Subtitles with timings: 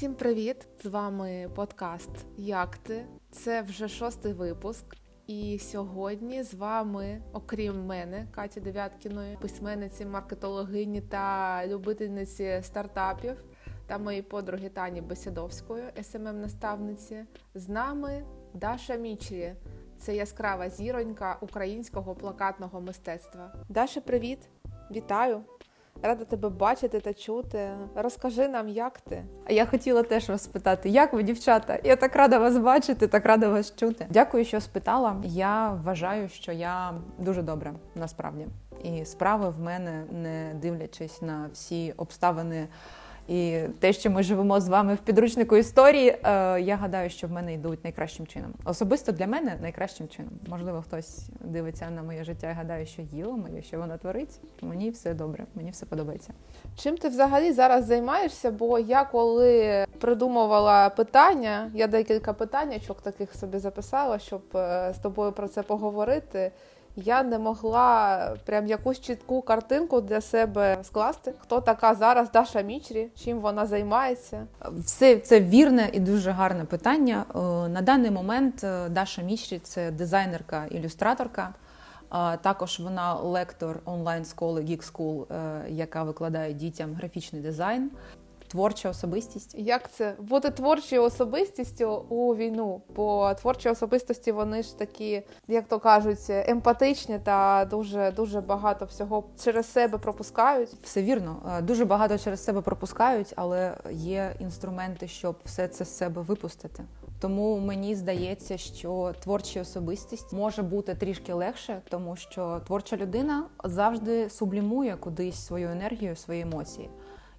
[0.00, 0.68] Усім привіт!
[0.82, 3.06] З вами подкаст Як ти?
[3.30, 4.96] Це вже шостий випуск.
[5.26, 13.44] І сьогодні з вами, окрім мене, Каті Дев'яткіної, письменниці, маркетологині та любительниці стартапів
[13.86, 19.54] та моєї подруги Тані Бесідовської, смм наставниці з нами Даша Мічрі.
[19.98, 23.52] Це яскрава зіронька українського плакатного мистецтва.
[23.68, 24.48] Даша, привіт!
[24.90, 25.44] Вітаю!
[26.02, 27.68] Рада тебе бачити та чути.
[27.94, 29.24] Розкажи нам, як ти.
[29.44, 31.78] А я хотіла теж вас спитати, як ви, дівчата?
[31.84, 34.06] Я так рада вас бачити, так рада вас чути.
[34.10, 35.16] Дякую, що спитала.
[35.24, 38.46] Я вважаю, що я дуже добра насправді.
[38.82, 42.68] І справи в мене, не дивлячись на всі обставини.
[43.30, 47.32] І те, що ми живемо з вами в підручнику історії, е, я гадаю, що в
[47.32, 48.54] мене йдуть найкращим чином.
[48.64, 50.32] Особисто для мене найкращим чином.
[50.48, 54.40] Можливо, хтось дивиться на моє життя і гадає, що їло моє, що воно творить.
[54.62, 56.32] Мені все добре, мені все подобається.
[56.76, 58.50] Чим ти взагалі зараз займаєшся?
[58.50, 65.32] Бо я коли придумувала питання, я декілька питаннячок таких собі записала, щоб е, з тобою
[65.32, 66.52] про це поговорити
[66.96, 71.32] я не могла прям якусь чітку картинку для себе скласти.
[71.38, 73.08] Хто така зараз Даша Мічрі?
[73.24, 74.46] Чим вона займається?
[74.78, 77.24] Все це вірне і дуже гарне питання.
[77.34, 81.54] Е, на даний момент е, Даша Мічрі це дизайнерка, ілюстраторка.
[82.40, 87.90] Також вона лектор онлайн школи Geek School, е, яка викладає дітям графічний дизайн
[88.50, 89.54] творча особистість.
[89.58, 92.82] Як це бути творчою особистістю у війну?
[92.96, 99.24] Бо творчі особистості вони ж такі, як то кажуть, емпатичні та дуже дуже багато всього
[99.44, 100.68] через себе пропускають.
[100.82, 105.96] Все вірно, е, дуже багато через себе пропускають, але є інструменти, щоб все це з
[105.96, 106.84] себе випустити.
[107.20, 114.30] Тому мені здається, що творча особистість може бути трішки легше, тому що творча людина завжди
[114.30, 116.90] сублімує кудись свою енергію, свої емоції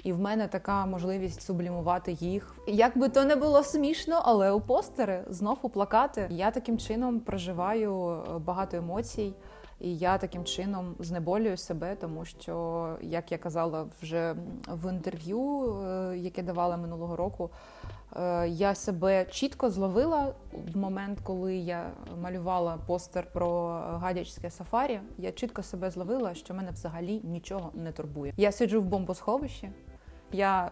[0.03, 2.55] і в мене така можливість сублімувати їх.
[2.67, 6.27] Як би то не було смішно, але у постери знов у плакати.
[6.29, 9.33] Я таким чином проживаю е, багато емоцій.
[9.81, 14.35] І я таким чином знеболюю себе, тому що, як я казала вже
[14.67, 17.49] в інтерв'ю, е, яке давала минулого року,
[18.15, 20.33] е, я себе чітко зловила
[20.73, 21.91] в момент, коли я
[22.21, 24.99] малювала постер про гадячське сафарі.
[25.17, 28.33] Я чітко себе зловила, що мене взагалі нічого не турбує.
[28.37, 29.69] Я сиджу в бомбосховищі.
[30.31, 30.71] Я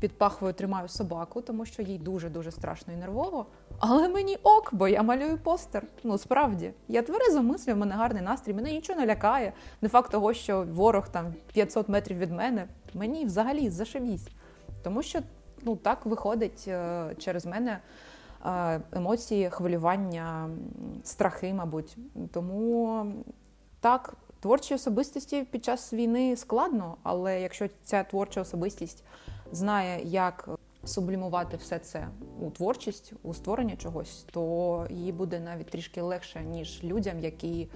[0.00, 3.46] під пахвою тримаю собаку, тому що їй дуже-дуже страшно і нервово.
[3.78, 5.82] Але мені ок, бо я малюю постер.
[6.04, 9.52] Ну справді, я тверезо мислю, в мене гарний настрій, мене нічого не лякає.
[9.80, 12.68] Не факт того, що ворог там 500 метрів від мене.
[12.94, 14.28] Мені взагалі зашибісь.
[14.82, 15.20] Тому що
[15.62, 17.78] ну так виходить е, через мене
[18.46, 20.48] е, емоції, хвилювання,
[21.02, 21.96] страхи, мабуть.
[22.32, 23.04] Тому
[23.80, 29.04] так, Творчій особистості під час війни складно, але якщо ця творча особистість
[29.52, 30.48] знає, як
[30.84, 32.08] сублімувати все це
[32.40, 37.68] у творчість, у створення чогось, то їй буде навіть трішки легше, ніж людям, які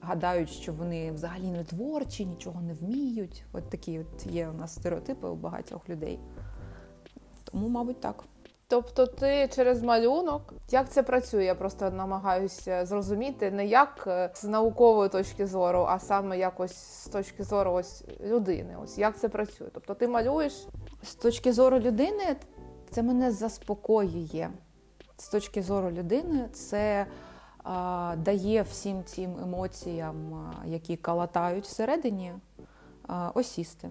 [0.00, 3.44] гадають, що вони взагалі не творчі, нічого не вміють.
[3.52, 6.18] От такі от є у нас стереотипи у багатьох людей.
[7.44, 8.24] Тому, мабуть, так.
[8.70, 11.44] Тобто ти через малюнок, як це працює?
[11.44, 17.08] Я просто намагаюся зрозуміти не як е, з наукової точки зору, а саме якось з
[17.08, 18.76] точки зору ось людини.
[18.84, 19.68] Ось як це працює?
[19.74, 20.66] Тобто ти малюєш
[21.02, 22.36] з точки зору людини,
[22.90, 24.48] це мене заспокоює.
[25.16, 27.06] З точки зору людини, це
[27.64, 32.32] а, дає всім цим емоціям, які калатають всередині,
[33.06, 33.90] а, осісти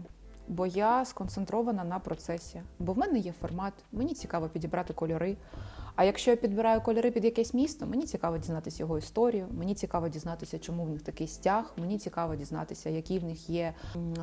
[0.49, 2.61] бо я сконцентрована на процесі.
[2.79, 5.37] Бо в мене є формат, мені цікаво підібрати кольори.
[5.95, 10.09] А якщо я підбираю кольори під якесь місто, мені цікаво дізнатися його історію, мені цікаво
[10.09, 11.73] дізнатися, чому в них такий стяг.
[11.77, 13.73] Мені цікаво дізнатися, які в них є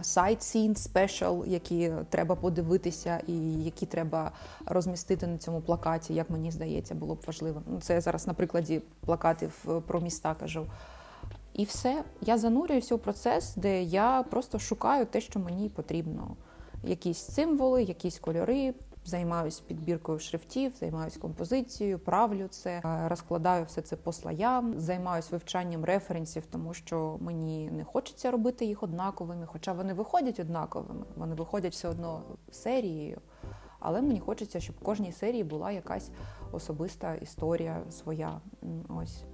[0.02, 4.32] sightseeing, special, які треба подивитися, і які треба
[4.66, 6.15] розмістити на цьому плакаті.
[6.15, 7.62] Як мені здається, було б важливо.
[7.66, 10.66] Ну, це я зараз на прикладі плакатів е, про міста кажу.
[11.56, 16.36] І все, я занурююся у процес, де я просто шукаю те, що мені потрібно.
[16.84, 18.74] Якісь символи, якісь кольори.
[19.04, 26.42] Займаюся підбіркою шрифтів, займаюся композицією, правлю це, розкладаю все це по слоям, займаюся вивчанням референсів,
[26.50, 31.88] тому що мені не хочеться робити їх однаковими, хоча вони виходять однаковими, вони виходять все
[31.88, 33.20] одно серією.
[33.78, 36.10] Але мені хочеться, щоб в кожній серії була якась
[36.52, 38.41] особиста історія своя.
[38.88, 39.24] Ось.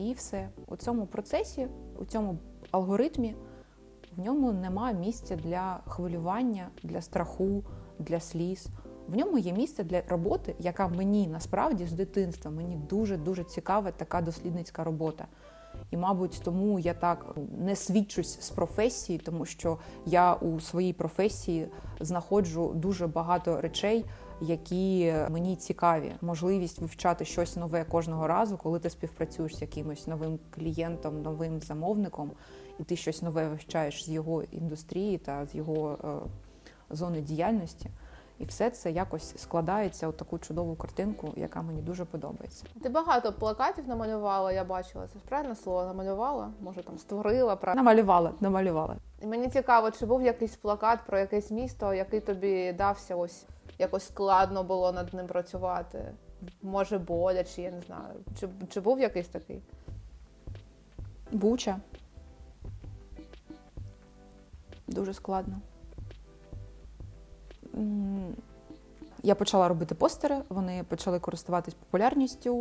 [0.00, 0.48] І все.
[0.66, 1.68] У цьому процесі,
[1.98, 2.38] у цьому
[2.70, 3.34] алгоритмі,
[4.16, 7.64] в ньому немає місця для хвилювання, для страху,
[7.98, 8.66] для сліз.
[9.08, 14.20] В ньому є місце для роботи, яка мені насправді з дитинства мені дуже-дуже цікава така
[14.20, 15.26] дослідницька робота.
[15.90, 21.68] І, мабуть, тому я так не свідчусь з професії, тому що я у своїй професії
[22.00, 24.04] знаходжу дуже багато речей,
[24.40, 26.12] які мені цікаві.
[26.20, 32.30] Можливість вивчати щось нове кожного разу, коли ти співпрацюєш з якимось новим клієнтом, новим замовником,
[32.78, 37.90] і ти щось нове вивчаєш з його індустрії та з його е, зони діяльності.
[38.40, 42.64] І все це якось складається у таку чудову картинку, яка мені дуже подобається.
[42.82, 45.06] Ти багато плакатів намалювала, я бачила.
[45.12, 46.50] Це ж правильне слово намалювала?
[46.60, 47.82] Може там створила правильно?
[47.82, 48.96] Намалювала, намалювала.
[49.22, 53.44] І мені цікаво, чи був якийсь плакат про якесь місто, який тобі дався ось
[53.80, 56.14] якось складно було над ним працювати.
[56.62, 58.14] Може, боляче, я не знаю.
[58.40, 59.62] Чи, Чи був якийсь такий?
[61.32, 61.80] Буча.
[64.86, 65.60] Дуже складно.
[69.22, 72.52] Я почала робити постери, вони почали користуватись популярністю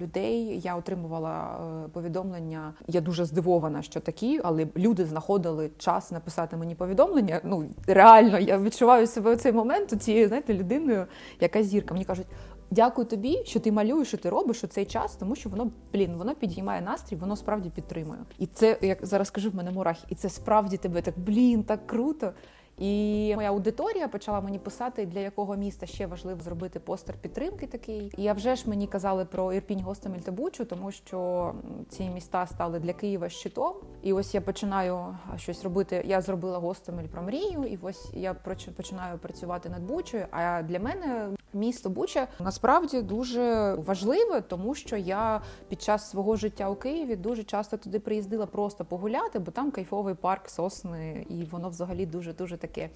[0.00, 0.60] людей.
[0.64, 2.74] Я отримувала е, повідомлення.
[2.86, 7.40] Я дуже здивована, що такі, але люди знаходили час написати мені повідомлення.
[7.44, 11.06] Ну реально, я відчуваю себе у цей момент цією знаєте, людиною,
[11.40, 11.94] яка зірка.
[11.94, 12.26] Мені кажуть.
[12.70, 16.16] Дякую тобі, що ти малюєш, що ти робиш у цей час, тому що воно блін,
[16.16, 18.20] воно підіймає настрій, воно справді підтримує.
[18.38, 21.86] І це як зараз кажу в мене мурахи, і це справді тебе так блін, так
[21.86, 22.32] круто.
[22.78, 27.66] І моя аудиторія почала мені писати, для якого міста ще важливо зробити постер підтримки.
[27.66, 31.52] Такий і я вже ж мені казали про Ірпінь, Гостомель та Бучу, тому що
[31.88, 33.74] ці міста стали для Києва щитом.
[34.02, 36.02] І ось я починаю щось робити.
[36.06, 38.34] Я зробила Гостомель про мрію, і ось я
[38.76, 40.26] починаю працювати над Бучою.
[40.30, 46.68] А для мене місто Буча насправді дуже важливе, тому що я під час свого життя
[46.70, 51.68] у Києві дуже часто туди приїздила просто погуляти, бо там кайфовий парк, сосни, і воно
[51.68, 52.90] взагалі дуже дуже таке.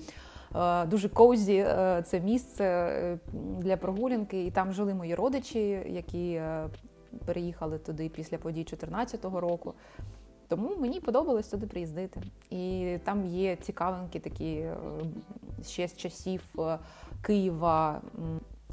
[0.56, 6.43] Е, дуже коузі е, це місце е, для прогулянки, і там жили мої родичі, які
[7.26, 9.75] переїхали туди після подій 2014 року.
[10.49, 12.20] Тому мені подобалось туди приїздити.
[12.50, 14.64] І там є цікавинки такі
[15.62, 16.43] ще з часів
[17.22, 18.00] Києва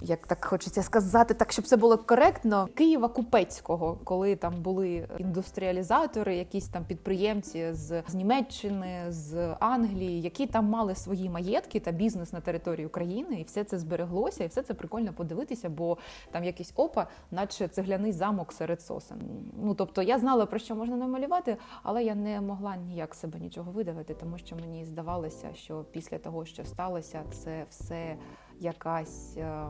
[0.01, 6.35] як так хочеться сказати, так щоб це було коректно, Києва Купецького, коли там були індустріалізатори,
[6.35, 12.33] якісь там підприємці з, з Німеччини, з Англії, які там мали свої маєтки та бізнес
[12.33, 15.97] на території України, і все це збереглося, і все це прикольно подивитися, бо
[16.31, 19.21] там якийсь опа, наче цегляний замок серед сосен.
[19.61, 23.71] Ну тобто я знала про що можна намалювати, але я не могла ніяк себе нічого
[23.71, 28.17] видавити, тому що мені здавалося, що після того, що сталося, це все
[28.59, 29.67] якась, е,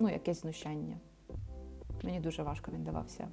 [0.00, 0.96] ну, якесь знущання.
[2.02, 3.28] Мені дуже важко він давався.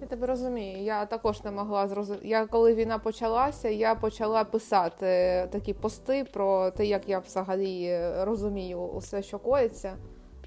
[0.00, 0.78] Я тебе розумію.
[0.78, 2.28] Я також не могла зрозуміти.
[2.28, 5.06] Я коли війна почалася, я почала писати
[5.52, 9.96] такі пости про те, як я взагалі розумію усе, що коїться.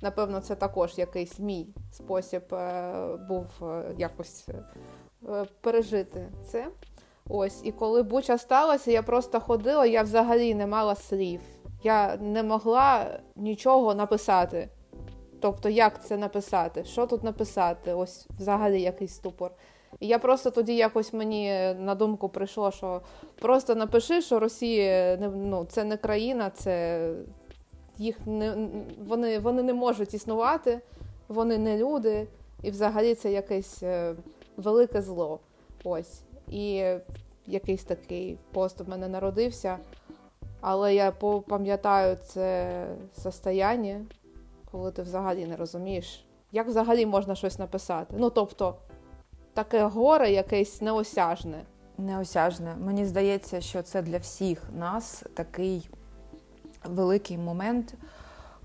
[0.02, 4.50] Напевно, це також якийсь мій спосіб е, був е, якось
[5.62, 6.68] пережити це.
[7.30, 11.42] Ось, і коли буча сталося, я просто ходила, я взагалі не мала слів
[11.84, 14.70] я не могла нічого написати.
[15.44, 16.84] Тобто, як це написати?
[16.84, 17.94] Що тут написати?
[17.94, 19.52] Ось взагалі якийсь ступор.
[20.00, 23.02] І я просто тоді якось мені на думку прийшло, що
[23.42, 27.10] просто напиши, що Росія ну, це не країна, це
[27.98, 28.68] їх не
[29.08, 30.80] вони, вони не можуть існувати,
[31.28, 32.28] вони не люди,
[32.62, 34.16] і взагалі це якесь е,
[34.58, 35.40] велике зло.
[35.84, 36.22] Ось.
[36.48, 36.84] І
[37.48, 39.78] якийсь такий пост у мене народився.
[40.62, 41.12] Але я
[41.48, 42.86] пам'ятаю це
[43.24, 44.06] состояння,
[44.74, 48.16] коли ти взагалі не розумієш, як взагалі можна щось написати.
[48.18, 48.76] Ну, тобто,
[49.54, 51.66] таке горе якесь неосяжне.
[51.98, 52.76] Неосяжне.
[52.80, 55.90] Мені здається, що це для всіх нас такий
[56.86, 57.94] великий момент,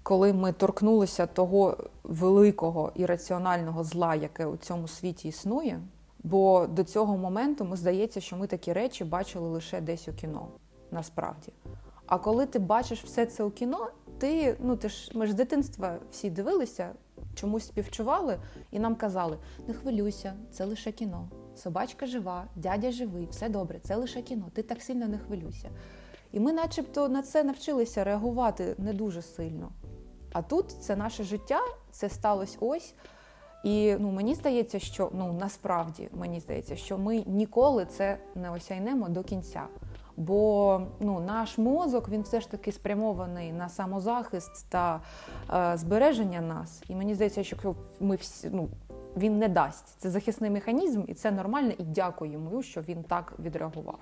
[0.03, 5.81] коли ми торкнулися того великого і раціонального зла, яке у цьому світі існує.
[6.19, 10.49] Бо до цього моменту ми здається, що ми такі речі бачили лише десь у кіно,
[10.91, 11.53] насправді.
[12.07, 15.35] А коли ти бачиш все це у кіно, ти ну ти ж ми ж з
[15.35, 16.93] дитинства всі дивилися,
[17.35, 18.39] чомусь співчували,
[18.71, 21.29] і нам казали: не хвилюйся, це лише кіно.
[21.57, 24.51] Собачка жива, дядя живий, все добре, це лише кіно.
[24.53, 25.71] Ти так сильно не хвилюйся.
[26.33, 29.73] І ми, начебто, на це навчилися реагувати не дуже сильно.
[30.33, 31.61] А тут це наше життя,
[31.91, 32.95] це сталося ось.
[33.65, 39.09] І ну, мені здається, що ну насправді мені здається, що ми ніколи це не осяйнемо
[39.09, 39.67] до кінця.
[40.19, 45.01] Бо ну, наш мозок він все ж таки спрямований на самозахист та
[45.55, 46.83] е, збереження нас.
[46.89, 48.69] І мені здається, що ми всі ну,
[49.17, 49.95] він не дасть.
[49.99, 51.73] Це захисний механізм, і це нормально.
[51.79, 53.99] І дякую йому, що він так відреагував.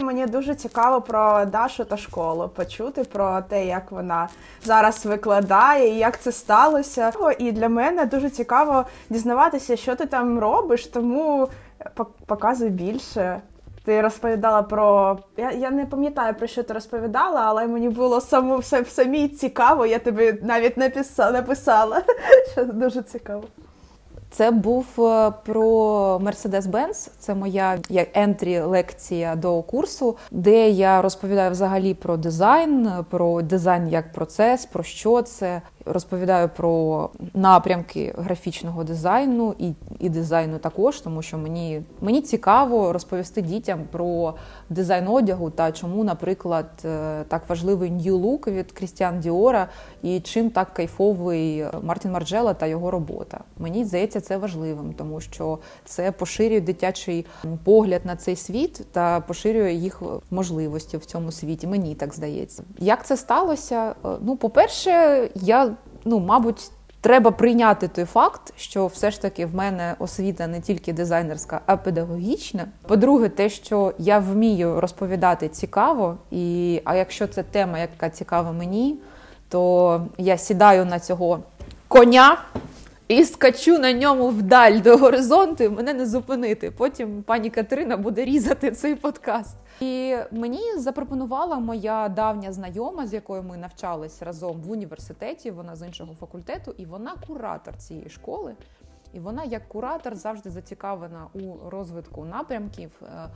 [0.00, 4.28] Мені дуже цікаво про Дашу та школу почути про те, як вона
[4.64, 7.12] зараз викладає і як це сталося.
[7.38, 11.48] І для мене дуже цікаво дізнаватися, що ти там робиш, тому
[12.26, 13.40] показуй більше.
[13.84, 15.18] Ти розповідала про.
[15.36, 19.86] Я я не пам'ятаю, про що ти розповідала, але мені було само, все, самі цікаво,
[19.86, 22.02] я тобі навіть написала, написала,
[22.52, 23.44] що дуже цікаво.
[24.30, 25.64] Це був е, про
[26.18, 33.42] Mercedes-Benz, Це моя як ентрі лекція до курсу, де я розповідаю взагалі про дизайн, про
[33.42, 41.00] дизайн як процес, про що це, розповідаю про напрямки графічного дизайну і і дизайну також,
[41.00, 44.34] тому що мені мені цікаво розповісти дітям про
[44.70, 49.68] дизайн одягу та чому, наприклад, е, так важливий New Look від Крістіан Діора
[50.02, 53.40] і чим так кайфовий Мартін Марджела та його робота.
[53.58, 57.26] Мені здається, це важливим, тому що це поширює дитячий
[57.64, 61.66] погляд на цей світ та поширює їх можливості в цьому світі.
[61.66, 62.62] Мені так здається.
[62.78, 63.94] Як це сталося?
[64.04, 65.69] Е, ну, по-перше, я
[66.04, 70.92] ну, мабуть, треба прийняти той факт, що все ж таки в мене освіта не тільки
[70.92, 72.66] дизайнерська, а педагогічна.
[72.88, 78.98] По-друге, те, що я вмію розповідати цікаво, і а якщо це тема, яка цікава мені,
[79.48, 81.40] то я сідаю на цього
[81.88, 82.38] коня.
[83.08, 86.70] І скачу на ньому вдаль до горизонту, мене не зупинити.
[86.70, 89.56] Потім пані Катерина буде різати цей подкаст.
[89.80, 95.50] І мені запропонувала моя давня знайома, з якою ми навчались разом в університеті.
[95.50, 98.54] Вона з іншого факультету, і вона куратор цієї школи.
[99.12, 102.90] І вона, як куратор, завжди зацікавлена у розвитку напрямків.
[103.02, 103.28] Е,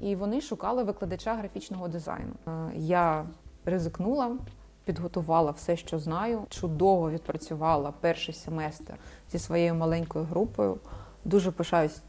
[0.00, 2.32] і вони шукали викладача графічного дизайну.
[2.46, 3.26] Е, я
[3.64, 4.36] ризикнула,
[4.84, 6.42] підготувала все, що знаю.
[6.48, 8.94] Чудово відпрацювала перший семестр
[9.30, 10.78] зі своєю маленькою групою.
[11.24, 12.00] Дуже пишаюсь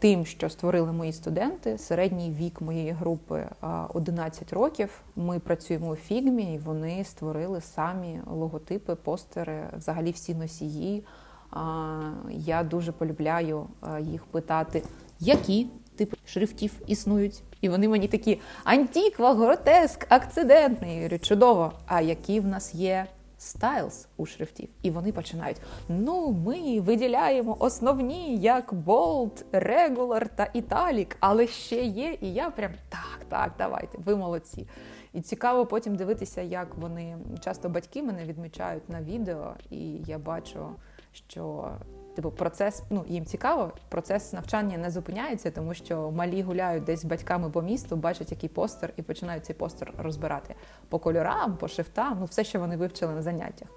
[0.00, 1.78] тим, що створили мої студенти.
[1.78, 3.46] Середній вік моєї групи
[3.94, 5.00] 11 років.
[5.16, 11.04] Ми працюємо у фігмі, і вони створили самі логотипи, постери, взагалі всі носії.
[12.30, 13.66] Я дуже полюбляю
[14.00, 14.82] їх питати,
[15.20, 15.66] які
[15.96, 17.42] типи шрифтів існують.
[17.60, 21.18] І вони мені такі антіква, гротеск, акцидентний.
[21.18, 21.72] Чудово!
[21.86, 23.06] А які в нас є
[23.40, 25.56] стайлз у шрифтів, і вони починають.
[25.88, 32.18] Ну, ми виділяємо основні як болт, Регулар та італік, але ще є.
[32.20, 34.66] І я прям так, так, давайте, ви молодці.
[35.12, 40.68] І цікаво потім дивитися, як вони часто батьки мене відмічають на відео, і я бачу,
[41.12, 41.70] що
[42.20, 47.04] Типу, процес ну їм цікаво, процес навчання не зупиняється, тому що малі гуляють десь з
[47.04, 50.54] батьками по місту, бачать який постер і починають цей постер розбирати
[50.88, 53.68] по кольорам, по шрифтам, ну все, що вони вивчили на заняттях.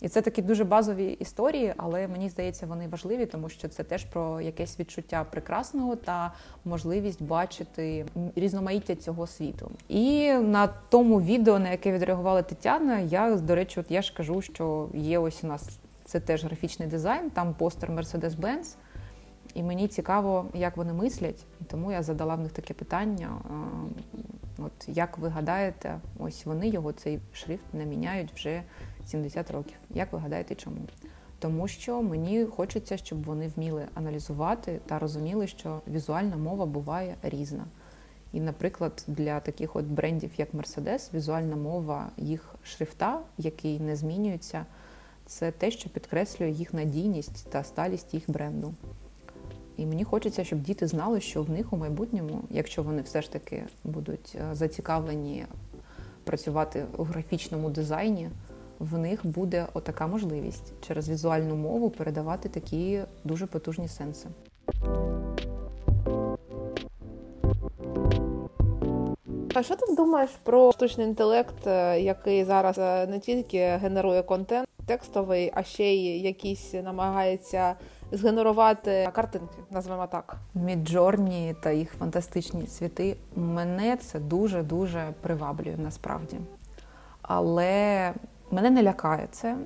[0.00, 4.04] І це такі дуже базові історії, але мені здається, вони важливі, тому що це теж
[4.04, 6.32] про якесь відчуття прекрасного та
[6.64, 9.70] можливість бачити різноманіття цього світу.
[9.88, 14.42] І на тому відео, на яке відреагувала Тетяна, я до речі, от я ж кажу,
[14.42, 18.74] що є ось у нас це теж графічний дизайн, там постер Mercedes-Benz.
[19.54, 23.30] І мені цікаво, як вони мислять, і тому я задала в них таке питання:
[24.58, 28.62] от як ви гадаєте, ось вони його цей шрифт не міняють вже
[29.06, 29.76] 70 років.
[29.90, 30.76] Як ви гадаєте, чому?
[31.38, 37.64] Тому що мені хочеться, щоб вони вміли аналізувати та розуміли, що візуальна мова буває різна.
[38.32, 44.66] І, наприклад, для таких от брендів, як Mercedes, візуальна мова їх шрифта, який не змінюється
[45.26, 48.74] це те, що підкреслює їх надійність та сталість їх бренду.
[49.76, 53.32] І мені хочеться, щоб діти знали, що в них у майбутньому, якщо вони все ж
[53.32, 55.46] таки будуть е, зацікавлені
[56.24, 58.30] працювати у графічному дизайні,
[58.78, 64.28] в них буде отака можливість через візуальну мову передавати такі дуже потужні сенси.
[69.54, 74.68] А що ти думаєш про штучний інтелект, е, який зараз е, не тільки генерує контент
[74.86, 77.74] текстовий, а ще й якийсь намагається
[78.12, 80.36] згенерувати картинки, назвемо так.
[80.54, 86.36] Midjourney та їх фантастичні світи мене це дуже дуже приваблює насправді.
[87.22, 88.12] Але
[88.50, 89.56] мене не лякає це,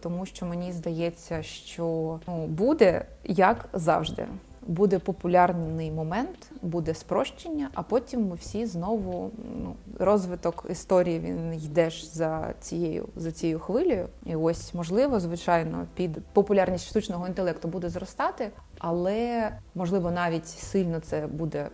[0.00, 4.26] тому що мені здається, що ну, буде як завжди
[4.68, 9.30] буде популярний момент, буде спрощення, а потім ми всі знову
[9.62, 14.08] ну, розвиток історії він йдеш за цією за цією хвилею.
[14.26, 21.26] І ось можливо, звичайно, під популярність штучного інтелекту буде зростати, але можливо навіть сильно це
[21.26, 21.68] буде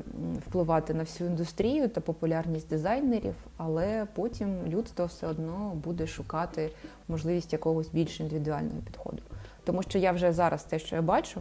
[0.47, 3.35] впливати на всю індустрію та популярність дизайнерів.
[3.57, 6.71] Але потім людство все одно буде шукати
[7.09, 9.23] можливість якогось більш індивідуального підходу.
[9.65, 11.41] Тому що я вже зараз те, що я бачу,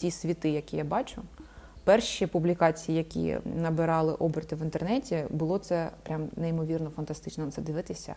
[0.00, 1.22] ті світи, які я бачу.
[1.84, 8.14] Перші публікації, які набирали оберти в інтернеті, було це прям неймовірно фантастично на це дивитися.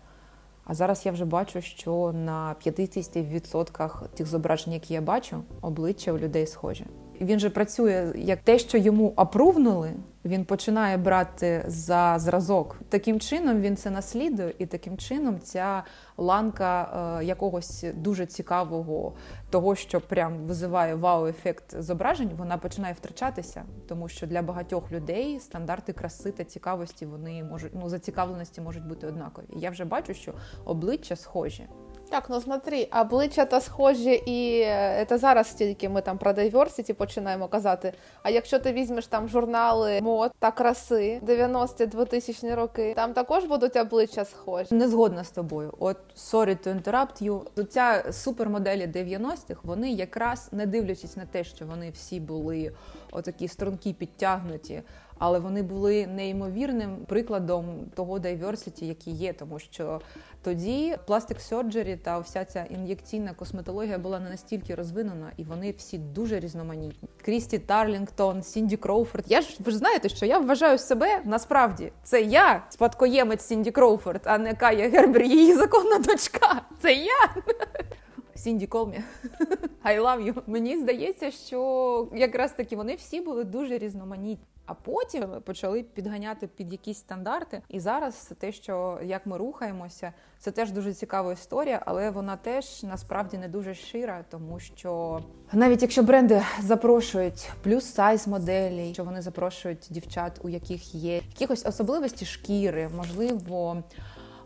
[0.65, 6.17] А зараз я вже бачу, що на 50% тих зображень, які я бачу, обличчя у
[6.17, 6.85] людей схожі.
[7.21, 9.91] Він же працює як те, що йому апрувнули,
[10.25, 12.79] він починає брати за зразок.
[12.89, 15.83] Таким чином він це наслідує, і таким чином ця
[16.17, 16.83] ланка
[17.19, 19.13] е, якогось дуже цікавого
[19.49, 25.93] того, що прям визиває вау-ефект зображень, вона починає втрачатися, тому що для багатьох людей стандарти
[25.93, 29.45] краси та цікавості вони можуть ну зацікавленості можуть бути однакові.
[29.55, 30.33] Я вже бачу, що
[30.65, 31.67] обличчя схожі.
[32.13, 34.65] Так, ну смотри, обличчя та схожі, і
[35.09, 37.93] це зараз тільки ми там про diversity починаємо казати.
[38.23, 44.25] А якщо ти візьмеш там журнали мод та краси 90-2000 роки, там також будуть обличчя
[44.25, 44.75] схожі.
[44.75, 45.73] Не згодна з тобою.
[45.79, 47.65] От sorry to interrupt you.
[47.65, 52.71] Ця супермоделі 90-х, вони якраз не дивлячись на те, що вони всі були
[53.11, 54.81] отакі струнки підтягнуті
[55.25, 57.65] але вони були неймовірним прикладом
[57.95, 60.01] того diversity, який є, тому що
[60.41, 65.97] тоді пластик серджері та вся ця ін'єкційна косметологія була не настільки розвинена, і вони всі
[65.97, 67.09] дуже різноманітні.
[67.25, 69.25] Крісті Тарлінгтон, Сінді Кроуфорд.
[69.27, 74.21] Я ж ви ж знаєте, що я вважаю себе насправді це я спадкоємець Сінді Кроуфорд,
[74.25, 76.61] а не Кая Гербер, її законна дочка.
[76.81, 77.35] Це я.
[78.35, 79.01] Сінді Колмі,
[79.85, 80.41] I love you.
[80.47, 84.52] Мені здається, що якраз таки вони всі були дуже різноманітні.
[84.65, 87.61] А потім почали підганяти під якісь стандарти.
[87.69, 92.83] І зараз те, що як ми рухаємося, це теж дуже цікава історія, але вона теж
[92.83, 95.21] насправді не дуже шира, тому що
[95.53, 101.65] навіть якщо бренди запрошують плюс сайз моделі, що вони запрошують дівчат, у яких є якихось
[101.65, 103.83] особливості шкіри, можливо.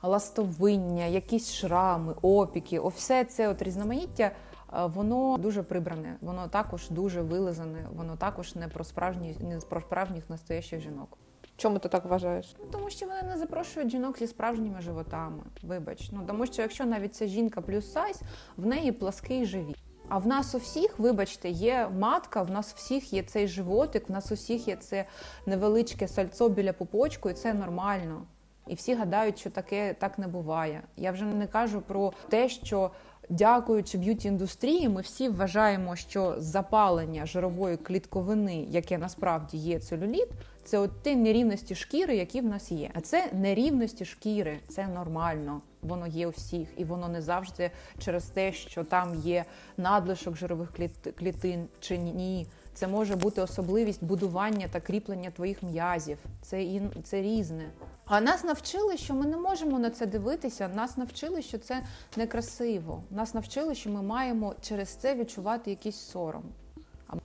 [0.01, 4.31] Ластовиння, якісь шрами, опіки, о, все це от різноманіття
[4.71, 10.29] воно дуже прибране, воно також дуже вилизане, воно також не про справжні, не про справжніх
[10.29, 11.17] настоящих жінок.
[11.57, 12.55] Чому ти так вважаєш?
[12.59, 15.43] Ну, тому що вони не запрошують жінок зі справжніми животами.
[15.63, 18.21] Вибач, ну тому що якщо навіть ця жінка plus size,
[18.57, 19.77] в неї плаский живіт.
[20.09, 24.09] А в нас у всіх, вибачте, є матка, в нас у всіх є цей животик,
[24.09, 25.05] в нас усіх є це
[25.45, 28.21] невеличке сальцо біля пупочку, і це нормально.
[28.67, 30.81] І всі гадають, що таке так не буває.
[30.97, 32.91] Я вже не кажу про те, що
[33.29, 40.27] Дякуючи beauty індустрії, ми всі вважаємо, що запалення жирової клітковини, яке насправді є целюліт,
[40.63, 42.91] це от ті нерівності шкіри, які в нас є.
[42.93, 45.61] А це нерівності шкіри, це нормально.
[45.81, 49.45] Воно є у всіх, і воно не завжди через те, що там є
[49.77, 50.69] надлишок жирових
[51.17, 52.47] клітин чи ні.
[52.77, 56.17] Це може бути особливість будування та кріплення твоїх м'язів.
[56.41, 57.69] Це і це різне.
[58.05, 60.67] А нас навчили, що ми не можемо на це дивитися.
[60.75, 61.83] Нас навчили, що це
[62.17, 63.03] некрасиво.
[63.11, 66.43] Нас навчили, що ми маємо через це відчувати якийсь сором.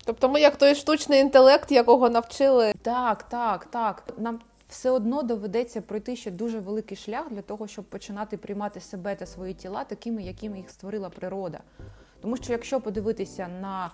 [0.05, 2.75] Тобто, ми як той штучний інтелект, якого навчили.
[2.83, 4.05] Так, так, так.
[4.19, 9.15] Нам все одно доведеться пройти ще дуже великий шлях для того, щоб починати приймати себе
[9.15, 11.61] та свої тіла такими, якими їх створила природа.
[12.23, 13.91] Тому що якщо подивитися на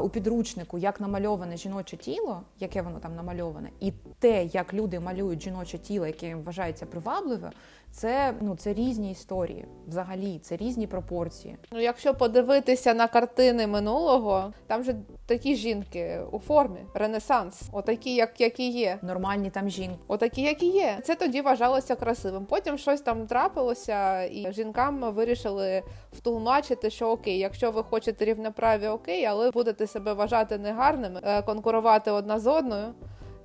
[0.00, 5.42] у підручнику, як намальоване жіноче тіло, яке воно там намальоване, і те, як люди малюють
[5.42, 7.52] жіноче тіло, яке їм вважається привабливе,
[7.92, 9.64] це ну це різні історії.
[9.86, 11.56] Взагалі, це різні пропорції.
[11.72, 14.94] Ну, якщо подивитися на картини минулого, там же
[15.26, 18.98] такі жінки у формі, ренесанс, отакі, як які є.
[19.02, 20.98] Нормальні там жінки, отакі, як і є.
[21.04, 22.46] Це тоді вважалося красивим.
[22.46, 29.24] Потім щось там трапилося, і жінкам вирішили втулмачити, що окей, якщо ви хочете рівноправі, окей,
[29.24, 32.94] але будете себе вважати негарними, е, конкурувати одна з одною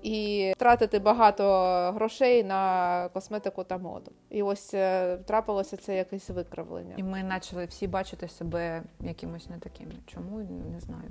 [0.04, 1.44] і тратити багато
[1.96, 4.12] грошей на косметику та моду.
[4.30, 6.94] І ось е, трапилося це якесь викривлення.
[6.98, 9.92] І ми почали всі бачити себе якимось не такими.
[10.08, 10.38] Чому
[10.74, 11.04] не знаю.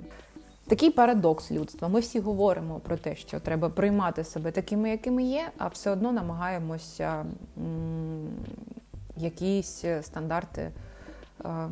[0.67, 1.87] Такий парадокс людства.
[1.87, 6.11] Ми всі говоримо про те, що треба приймати себе такими, якими є, а все одно
[6.11, 7.25] намагаємося
[9.17, 10.71] якісь стандарти,
[11.45, 11.69] е-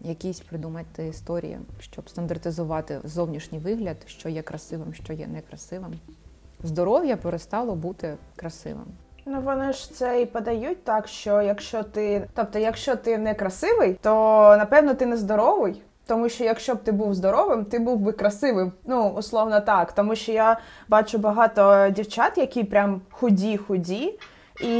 [0.00, 5.94] якісь придумати історії, щоб стандартизувати зовнішній вигляд, що є красивим, що є некрасивим
[6.62, 8.86] здоров'я перестало бути красивим.
[9.26, 13.98] Ну вони ж це і подають так, що якщо ти, тобто, якщо ти не красивий,
[14.02, 14.10] то
[14.58, 15.82] напевно ти не здоровий.
[16.06, 18.72] Тому що якщо б ти був здоровим, ти був би красивим.
[18.86, 19.92] Ну, условно так.
[19.92, 24.12] Тому що я бачу багато дівчат, які прям худі-худі,
[24.60, 24.76] і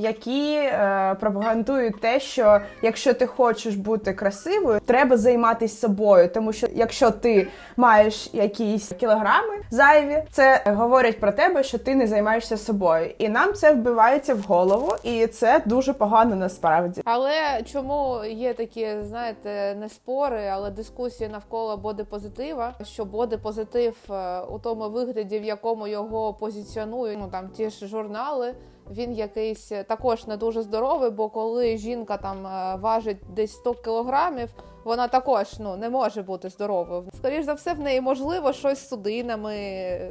[0.00, 6.28] які е, пропагандують те, що якщо ти хочеш бути красивою, треба займатися собою.
[6.34, 12.06] Тому що якщо ти маєш якісь кілограми зайві, це говорять про тебе, що ти не
[12.06, 17.02] займаєшся собою, і нам це вбивається в голову, і це дуже погано насправді.
[17.04, 24.58] Але чому є такі, знаєте, не спори, але дискусії навколо бодипозитива, що бодипозитив е, у
[24.58, 28.54] тому вигляді, в якому його позиціонують, ну там ті ж журнали
[28.90, 32.42] він якийсь також не дуже здоровий, бо коли жінка там
[32.80, 34.48] важить десь 100 кілограмів,
[34.84, 37.04] вона також ну не може бути здоровою.
[37.18, 39.52] Скоріш за все, в неї можливо щось з судинами,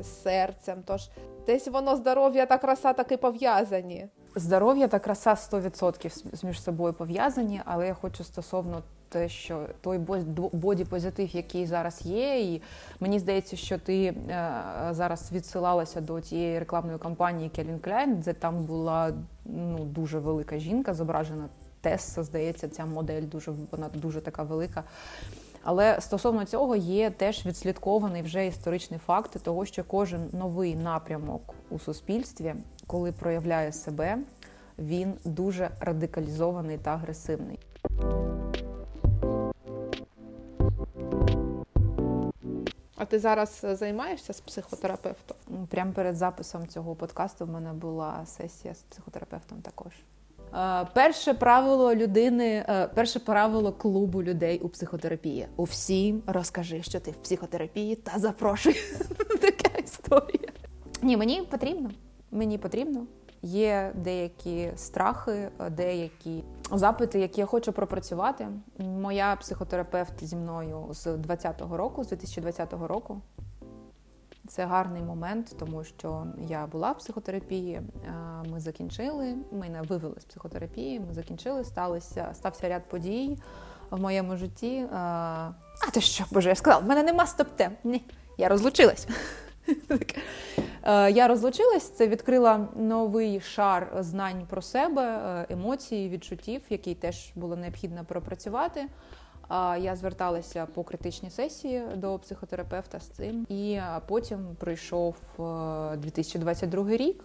[0.01, 0.83] з серцем.
[0.85, 1.09] Тож
[1.45, 4.07] десь воно здоров'я та краса таки пов'язані.
[4.35, 8.83] Здоров'я та краса 100% між собою пов'язані, але я хочу стосовно
[9.15, 9.97] те, що той
[10.53, 12.61] боді-позитив, який зараз є, і
[12.99, 14.13] мені здається, що ти е,
[14.91, 19.13] зараз відсилалася до тієї рекламної кампанії Келін Кляйн, де там була
[19.45, 21.47] ну дуже велика жінка, зображена
[21.81, 24.83] Тесса, здається, ця модель дуже вона дуже така велика.
[25.63, 31.79] Але стосовно цього є теж відслідкований вже історичний факт того, що кожен новий напрямок у
[31.79, 32.55] суспільстві,
[32.87, 34.17] коли проявляє себе,
[34.79, 37.54] він дуже радикалізований та агресивний.
[43.05, 45.37] А ти зараз займаєшся з психотерапевтом?
[45.69, 49.93] Прямо перед записом цього подкасту в мене була сесія з психотерапевтом також.
[50.53, 55.47] Е, перше правило людини, е, перше правило клубу людей у психотерапії.
[55.55, 58.75] У всім розкажи, що ти в психотерапії, та запрошуй.
[59.41, 60.49] Така історія.
[61.01, 61.91] Ні, мені потрібно.
[62.31, 63.07] Мені потрібно.
[63.41, 68.47] Є деякі страхи, деякі запити, які я хочу пропрацювати.
[68.77, 73.21] Моя психотерапевт зі мною з 20-го року, з 2020 року.
[74.47, 77.81] Це гарний момент, тому що я була в психотерапії,
[78.51, 83.37] ми закінчили, мене вивели з психотерапії, ми закінчили, сталося, стався ряд подій
[83.91, 84.87] в моєму житті.
[84.91, 85.51] А
[85.93, 87.71] ти що, Боже, я сказала, в мене нема стоп-тем.
[87.83, 88.05] Ні,
[88.37, 89.07] я розлучилась.
[91.13, 98.05] Я розлучилась, це відкрила новий шар знань про себе, емоцій, відчуттів, який теж було необхідно
[98.05, 98.87] пропрацювати.
[99.79, 105.15] Я зверталася по критичній сесії до психотерапевта з цим, і потім прийшов
[105.97, 107.23] 2022 е, рік,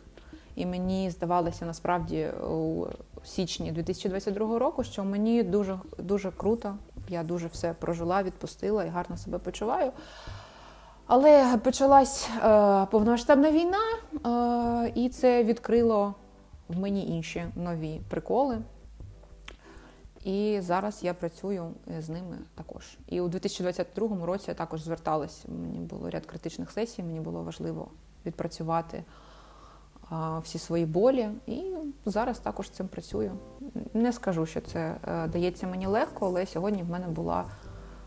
[0.55, 2.87] і мені здавалося насправді у
[3.25, 6.77] січні 2022 року, що мені дуже дуже круто.
[7.09, 9.93] Я дуже все прожила, відпустила і гарно себе почуваю.
[11.13, 13.79] Але почалась е, повномасштабна війна,
[14.85, 16.15] е, і це відкрило
[16.69, 18.59] в мені інші нові приколи.
[20.25, 22.99] І зараз я працюю з ними також.
[23.07, 25.45] І у 2022 році я також зверталась.
[25.49, 27.89] Мені було ряд критичних сесій, мені було важливо
[28.27, 29.05] відпрацювати
[30.11, 31.29] а, всі свої болі.
[31.47, 31.63] І
[32.07, 33.33] зараз також цим працюю.
[33.95, 37.45] Не скажу, що це е, дається мені легко, але сьогодні в мене була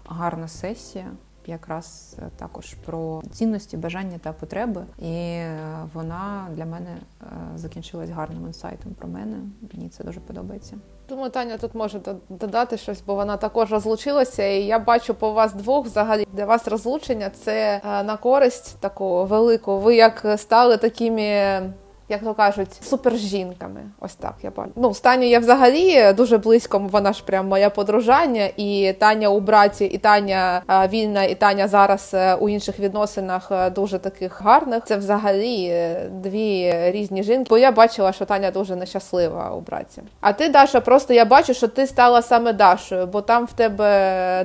[0.05, 1.11] гарна сесія
[1.47, 4.85] якраз е, також про цінності, бажання та потреби.
[4.99, 5.57] І е,
[5.93, 6.89] вона для мене
[7.21, 7.25] е,
[7.55, 9.37] закінчилась гарним інсайтом про мене.
[9.73, 10.75] Мені це дуже подобається.
[11.09, 14.43] Думаю, Таня тут може додати щось, бо вона також розлучилася.
[14.43, 19.79] І я бачу по вас двох взагалі для вас розлучення це на користь таку велику.
[19.79, 21.61] Ви як стали такими
[22.09, 23.81] як то кажуть, супержінками.
[23.99, 24.71] Ось так я бачу.
[24.75, 29.85] Ну, Станю я взагалі дуже близько, вона ж прям моя подружання, і Таня у браті,
[29.85, 30.61] і Таня
[30.93, 34.83] вільна, і Таня зараз е, у інших відносинах е, дуже таких гарних.
[34.85, 37.47] Це взагалі е, дві різні жінки.
[37.49, 40.01] Бо я бачила, що Таня дуже нещаслива у браті.
[40.21, 43.87] А ти, Даша, просто я бачу, що ти стала саме Дашою, бо там в тебе,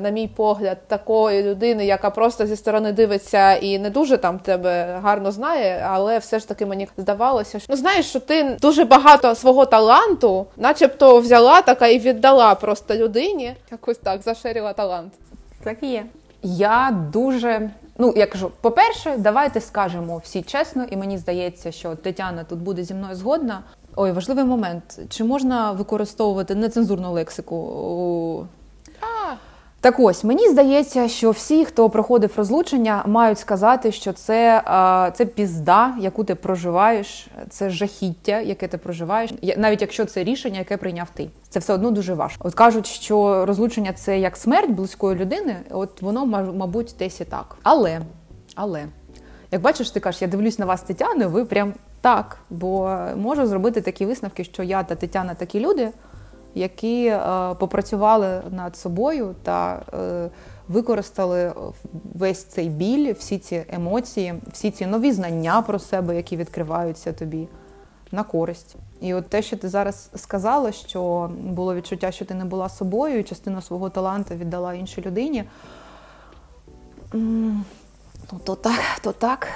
[0.03, 4.99] на мій погляд, такої людини, яка просто зі сторони дивиться і не дуже там тебе
[5.03, 9.35] гарно знає, але все ж таки мені здавалося що ну знаєш, що ти дуже багато
[9.35, 13.55] свого таланту, начебто, взяла така і віддала просто людині.
[13.71, 15.13] Якось так заширила талант.
[15.65, 16.07] Так і є.
[16.43, 17.71] Я дуже.
[17.99, 22.85] Ну, я кажу, по-перше, давайте скажемо всі чесно, і мені здається, що Тетяна тут буде
[22.85, 23.63] зі мною згодна.
[23.97, 24.99] Ой, важливий момент.
[25.09, 28.47] Чи можна використовувати нецензурну лексику?
[29.81, 34.63] Так ось мені здається, що всі, хто проходив розлучення, мають сказати, що це
[35.17, 40.77] це пізда, яку ти проживаєш, це жахіття, яке ти проживаєш, навіть якщо це рішення, яке
[40.77, 41.31] прийняв ти.
[41.49, 42.49] Це все одно дуже важко.
[42.49, 45.57] От кажуть, що розлучення це як смерть близької людини.
[45.71, 47.57] От воно мабуть десь і так.
[47.63, 48.01] Але,
[48.55, 48.85] але
[49.51, 53.81] як бачиш, ти кажеш, я дивлюсь на вас, Тетяни, ви прям так, бо можу зробити
[53.81, 55.89] такі висновки, що я та Тетяна такі люди
[56.59, 57.21] які е,
[57.59, 60.31] попрацювали над собою та е,
[60.69, 61.53] використали
[62.15, 67.49] весь цей біль, всі ці емоції, всі ці нові знання про себе, які відкриваються тобі
[68.13, 68.77] на користь.
[69.01, 73.19] І от те, що ти зараз сказала, що було відчуття, що ти не була собою,
[73.19, 75.45] і частину свого таланту віддала іншій людині.
[77.13, 79.49] Ну, то так, то так,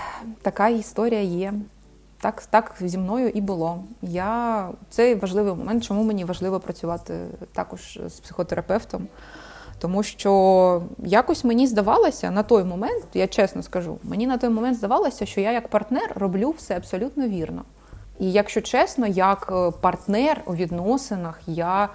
[0.42, 1.54] така історія є.
[2.22, 3.84] Так так зі мною і було.
[4.02, 7.14] Я Це важливий момент, чому мені важливо працювати
[7.52, 9.08] також з психотерапевтом.
[9.78, 14.78] Тому що якось мені здавалося на той момент, я чесно скажу, мені на той момент
[14.78, 17.62] здавалося, що я як партнер роблю все абсолютно вірно.
[18.18, 21.88] І якщо чесно, як е, партнер у відносинах, я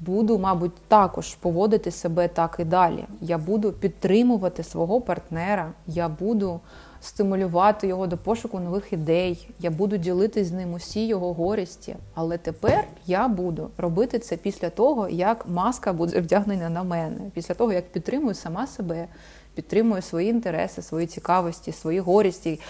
[0.00, 3.04] буду, мабуть, також поводити себе так і далі.
[3.20, 6.60] Я буду підтримувати свого партнера, я буду
[7.06, 11.96] стимулювати його до пошуку нових ідей, я буду ділитись з ним усі його горісті.
[12.14, 17.54] Але тепер я буду робити це після того, як маска буде вдягнена на мене, після
[17.54, 19.06] того, як підтримую сама себе,
[19.54, 22.60] підтримую свої інтереси, свої цікавості, свої горісті.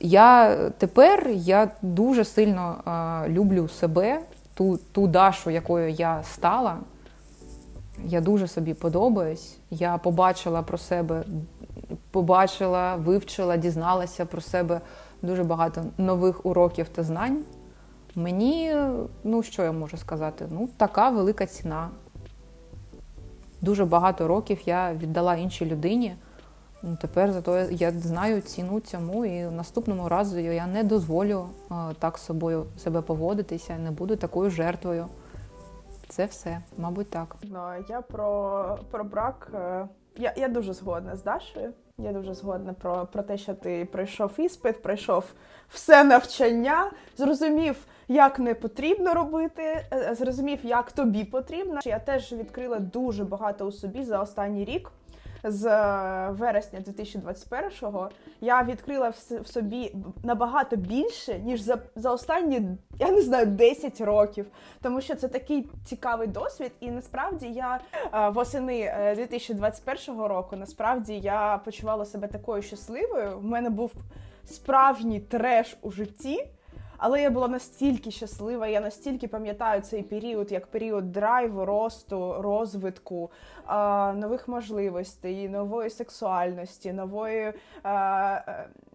[0.00, 4.20] Я тепер я дуже сильно а, люблю себе,
[4.54, 6.76] ту, ту Дашу, якою я стала.
[8.04, 9.56] Я дуже собі подобаюсь.
[9.70, 11.24] Я побачила про себе,
[12.10, 14.80] побачила, вивчила, дізналася про себе
[15.22, 17.44] дуже багато нових уроків та знань.
[18.14, 18.76] Мені,
[19.24, 20.44] ну що я можу сказати?
[20.50, 21.88] Ну, така велика ціна.
[23.60, 26.14] Дуже багато років я віддала іншій людині.
[26.82, 31.46] Ну, Тепер зато я знаю ціну цьому, і наступному разу я не дозволю
[31.98, 35.06] так собою себе поводитися, не буду такою жертвою.
[36.12, 37.36] Це все, мабуть, так.
[37.42, 39.50] Ну, я про про брак.
[39.54, 41.72] Е, я я дуже згодна з Дашою.
[41.98, 45.24] Я дуже згодна про про те, що ти пройшов іспит, пройшов
[45.68, 47.76] все навчання, зрозумів,
[48.08, 51.80] як не потрібно робити, е, зрозумів, як тобі потрібно.
[51.84, 54.90] Я теж відкрила дуже багато у собі за останній рік
[55.44, 59.08] з е, вересня 2021-го я відкрила
[59.42, 62.62] в собі набагато більше ніж за за останні
[62.98, 64.46] я не знаю 10 років,
[64.82, 67.80] тому що це такий цікавий досвід, і насправді я
[68.14, 73.38] е, восени 2021 е, року насправді я почувала себе такою щасливою.
[73.38, 73.92] У мене був
[74.44, 76.46] справжній треш у житті.
[77.04, 83.30] Але я була настільки щаслива, я настільки пам'ятаю цей період, як період драйву, росту, розвитку,
[84.15, 87.53] нових можливостей, нової сексуальності, нової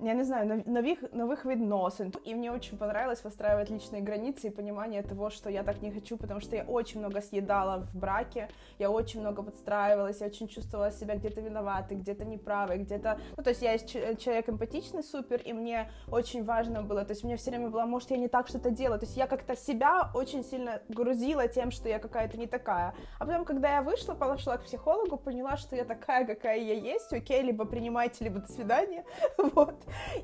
[0.02, 2.12] я не знаю, нових, новых відносин.
[2.26, 6.16] И мне очень понравилось выстраивать личные границы и понимание того, что я так не хочу,
[6.16, 10.90] потому что я очень много съедала в браке, я очень много подстраивалась, я очень чувствовала
[10.90, 13.18] себя где-то виноватой, где-то неправой, где-то...
[13.36, 17.36] Ну, то есть я человек эмпатичный супер, и мне очень важно было, то есть мне
[17.36, 20.42] все время было, может, я не так что-то делаю, то есть я как-то себя очень
[20.44, 22.94] сильно грузила тем, что я какая-то не такая.
[23.20, 27.13] А потом, когда я вышла, пошла к психологу, поняла, что я такая, какая я есть,
[27.13, 29.05] окей, либо принимайте, либо до свидания,
[29.37, 29.75] вот.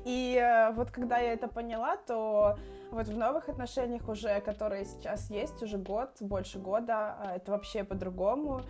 [0.04, 2.58] И э, вот когда я это поняла, то
[2.90, 7.84] вот в новых отношениях уже, которые сейчас есть, уже год, больше года, э, это вообще
[7.84, 8.62] по-другому.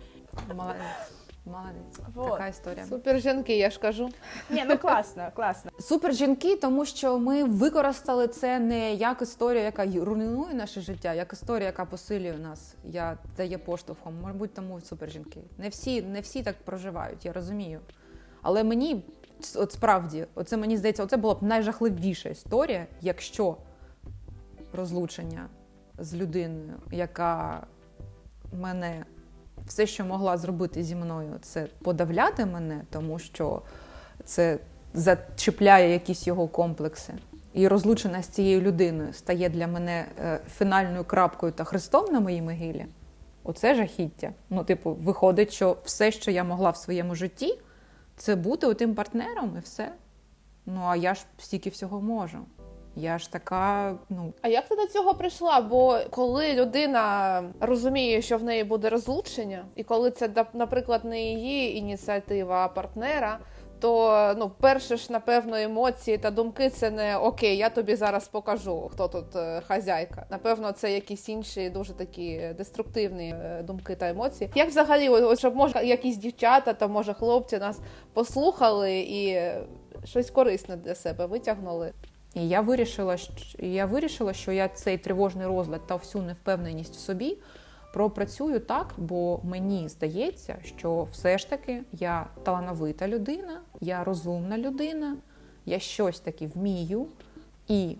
[0.53, 1.24] Молодец.
[1.45, 2.31] Молодець, вот.
[2.31, 2.85] така історія.
[2.85, 4.09] Супер жінки, я ж кажу.
[4.49, 5.71] Ні, ну класно, класно.
[5.79, 11.33] Супер жінки, тому що ми використали це не як історія, яка руйнує наше життя, як
[11.33, 14.13] історія, яка посилює нас, я дає поштовхом.
[14.21, 15.41] Мабуть, тому супер жінки.
[15.57, 17.79] Не всі, не всі так проживають, я розумію.
[18.41, 19.05] Але мені
[19.55, 23.57] от справді, оце мені здається, оце була б найжахливіша історія, якщо
[24.73, 25.49] розлучення
[25.97, 27.67] з людиною, яка
[28.53, 29.05] мене
[29.67, 33.61] все, що могла зробити зі мною, це подавляти мене, тому що
[34.25, 34.59] це
[34.93, 37.13] зачіпляє якісь його комплекси.
[37.53, 42.41] І розлучена з цією людиною стає для мене е, фінальною крапкою та хрестом на моїй
[42.41, 42.85] могилі.
[43.43, 44.31] Оце жахіття.
[44.49, 47.59] Ну, типу, виходить, що все, що я могла в своєму житті,
[48.17, 49.91] це бути отим партнером і все.
[50.65, 52.37] Ну а я ж стільки всього можу.
[52.95, 55.61] Я ж така, ну а як ти до цього прийшла?
[55.61, 61.77] Бо коли людина розуміє, що в неї буде розлучення, і коли це наприклад не її
[61.77, 63.39] ініціатива а партнера,
[63.79, 68.89] то ну, перше ж, напевно, емоції та думки це не окей, я тобі зараз покажу,
[68.93, 70.25] хто тут е, хазяйка.
[70.29, 74.49] Напевно, це якісь інші дуже такі деструктивні е, думки та емоції.
[74.55, 77.79] Як взагалі, ось, щоб може якісь дівчата та може хлопці нас
[78.13, 79.41] послухали і
[80.05, 81.93] щось корисне для себе витягнули?
[82.35, 86.99] І я вирішила, що я вирішила, що я цей тривожний розлад та всю невпевненість в
[86.99, 87.37] собі
[87.93, 95.17] пропрацюю так, бо мені здається, що все ж таки я талановита людина, я розумна людина,
[95.65, 97.07] я щось таки вмію.
[97.67, 97.97] І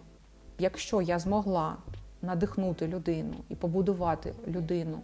[0.59, 1.77] якщо я змогла
[2.21, 5.01] надихнути людину і побудувати людину,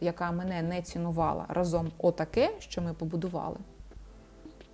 [0.00, 3.56] яка мене не цінувала разом отаке, що ми побудували.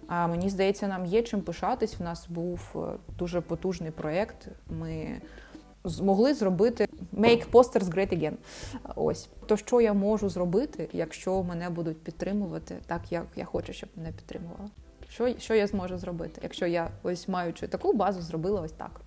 [0.08, 1.98] А мені здається, нам є чим пишатись.
[1.98, 2.78] В нас був е,
[3.18, 4.48] дуже потужний проєкт.
[4.70, 5.20] Ми
[5.84, 8.34] змогли зробити Make posters great again.
[8.96, 13.88] Ось то, що я можу зробити, якщо мене будуть підтримувати, так як я хочу, щоб
[13.96, 14.68] мене підтримували.
[15.08, 19.00] Що що я зможу зробити, якщо я ось маючи таку базу, зробила ось так.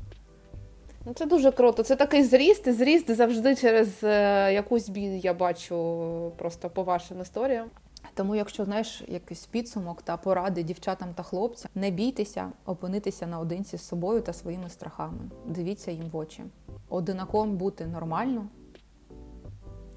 [1.06, 1.84] Ну, Це дуже круто.
[1.84, 7.22] Це такий зріст, і зріст завжди через е, якусь біль я бачу просто по вашим
[7.22, 7.68] історіям.
[8.13, 13.88] Тому, якщо знаєш якийсь підсумок та поради дівчатам та хлопцям, не бійтеся опинитися наодинці з
[13.88, 15.30] собою та своїми страхами.
[15.47, 16.43] Дивіться їм в очі.
[16.89, 18.47] Одинаком бути нормально,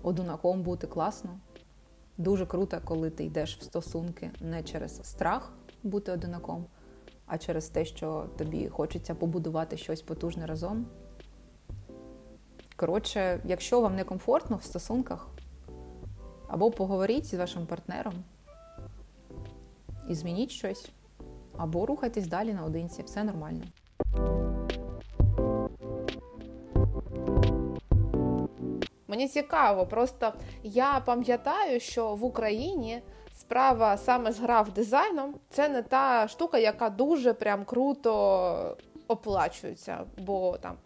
[0.02, 1.30] одинаком бути класно.
[2.18, 6.64] Дуже круто, коли ти йдеш в стосунки не через страх бути одинаком,
[7.26, 10.86] а через те, що тобі хочеться побудувати щось потужне разом.
[12.76, 15.28] Коротше, якщо вам не комфортно в стосунках,
[16.54, 18.14] або поговоріть з вашим партнером
[20.08, 20.90] і змініть щось,
[21.56, 23.64] або рухайтесь далі наодинці, все нормально.
[29.08, 33.02] Мені цікаво, просто я пам'ятаю, що в Україні
[33.36, 38.76] справа саме з граф дизайном це не та штука, яка дуже прям круто
[39.08, 40.00] оплачується.
[40.18, 40.76] Бо там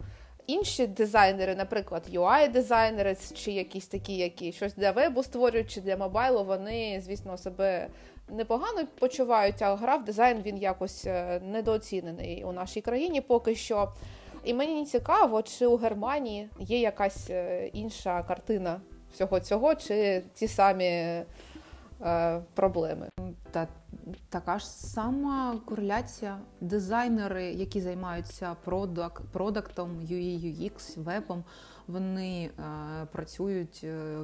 [0.49, 6.43] інші дизайнери, наприклад, UI-дизайнери чи якісь такі, які щось для вебу створюють, чи для мобайлу,
[6.43, 7.87] вони, звісно, себе
[8.29, 13.91] непогано почувають, а граф дизайн він якось е, недооцінений у нашій країні поки що.
[14.43, 18.81] І мені цікаво, чи у Германії є якась е, інша картина
[19.13, 21.25] всього цього, чи ті самі е,
[22.53, 23.09] проблеми.
[23.51, 23.67] Та
[24.29, 26.37] така ж сама кореляція.
[26.61, 31.43] Дизайнери, які займаються продак, продактом, UX, вебом,
[31.87, 32.51] вони е,
[33.11, 34.17] працюють е,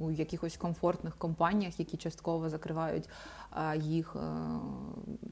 [0.00, 3.08] у якихось комфортних компаніях, які частково закривають
[3.56, 4.20] е, їх е,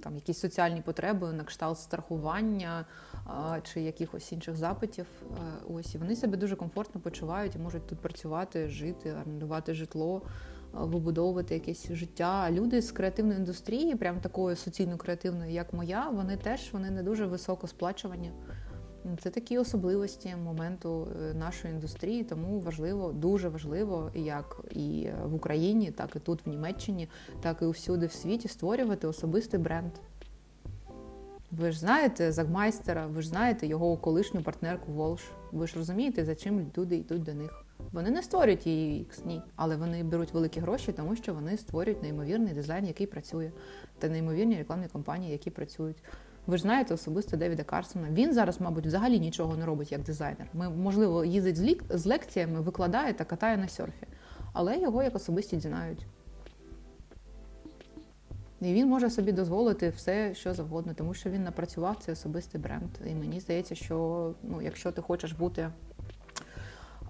[0.02, 2.84] там якісь соціальні потреби на кшталт страхування
[3.26, 5.06] е, чи якихось інших запитів.
[5.22, 5.34] Е,
[5.74, 10.22] ось і вони себе дуже комфортно почувають і можуть тут працювати, жити, орендувати житло
[10.72, 12.50] вибудовувати якесь життя.
[12.50, 17.66] Люди з креативної індустрії, прям такої суцільно-креативної, як моя, вони теж вони не дуже високо
[17.66, 18.30] сплачувані.
[19.22, 25.90] Це такі особливості моменту е, нашої індустрії, тому важливо, дуже важливо, як і в Україні,
[25.90, 27.08] так і тут, в Німеччині,
[27.40, 29.92] так і всюди в світі створювати особистий бренд.
[31.50, 35.22] Ви ж знаєте Загмайстера, ви ж знаєте його колишню партнерку Волш.
[35.52, 37.61] Ви ж розумієте, за чим люди йдуть до них.
[37.92, 42.02] Вони не створюють її UX, ні, але вони беруть великі гроші, тому що вони створюють
[42.02, 43.50] неймовірний дизайн, який працює,
[43.98, 46.02] та неймовірні рекламні компанії, які працюють.
[46.46, 48.08] Ви ж знаєте особисто Девіда Карсона.
[48.10, 50.46] Він зараз, мабуть, взагалі нічого не робить як дизайнер.
[50.52, 51.84] Ми, можливо, їздить з, лік...
[51.90, 54.06] з лекціями, викладає та катає на серфі,
[54.52, 56.06] але його як особистість знають.
[58.62, 62.90] І він може собі дозволити все, що завгодно, тому що він напрацював цей особистий бренд.
[63.06, 65.70] І мені здається, що ну, якщо ти хочеш бути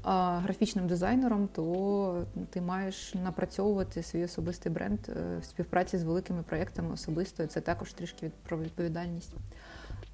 [0.05, 6.93] графічним дизайнером, то ти маєш напрацьовувати свій особистий бренд е, в співпраці з великими проєктами
[6.93, 7.47] особисто.
[7.47, 9.31] Це також трішки про відповідальність.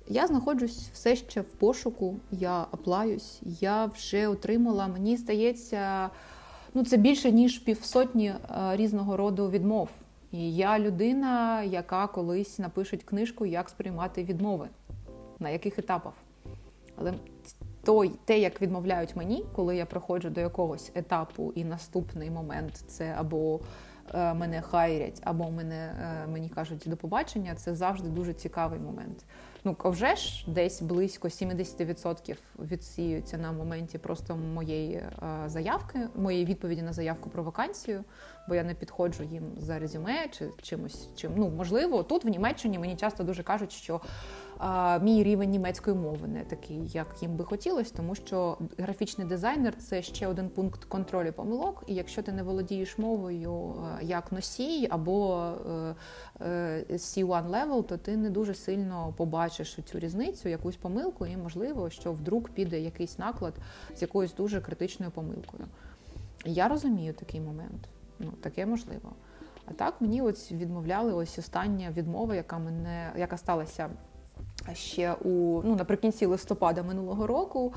[0.07, 6.11] Я знаходжусь все ще в пошуку, я аплаюсь, я вже отримала, мені здається,
[6.75, 8.37] ну це більше ніж півсотні е,
[8.77, 9.89] різного роду відмов.
[10.33, 14.69] І я людина, яка колись напише книжку, як сприймати відмови,
[15.39, 16.13] на яких етапах.
[16.97, 17.15] Але
[17.89, 23.15] той, те, як відмовляють мені, коли я проходжу до якогось етапу, і наступний момент це
[23.19, 23.61] або
[24.15, 29.25] е, мене хайрять, або мене е, мені кажуть до побачення, це завжди дуже цікавий момент.
[29.69, 35.13] Ну, вже ж десь близько 70% відсіються на моменті просто моєї е,
[35.47, 38.05] заявки, моєї відповіді на заявку про вакансію,
[38.49, 41.33] бо я не підходжу їм за резюме чи чимось чим.
[41.37, 44.01] Ну можливо, тут в Німеччині мені часто дуже кажуть, що
[44.59, 49.77] а, мій рівень німецької мови не такий, як їм би хотілося, тому що графічний дизайнер
[49.77, 51.85] це ще один пункт контролю помилок.
[51.87, 55.95] І якщо ти не володієш мовою як носій або е,
[56.41, 61.91] е, C1 level, то ти не дуже сильно побачиш цю різницю, якусь помилку, і можливо,
[61.91, 63.55] що вдруг піде якийсь наклад
[63.97, 65.65] з якоюсь дуже критичною помилкою.
[66.45, 67.89] Я розумію такий момент.
[68.19, 69.13] Ну, таке можливо.
[69.67, 73.91] А так мені ось відмовляли ось остання відмова, яка мене яка сталася
[74.73, 77.75] ще у ну наприкінці листопада минулого року.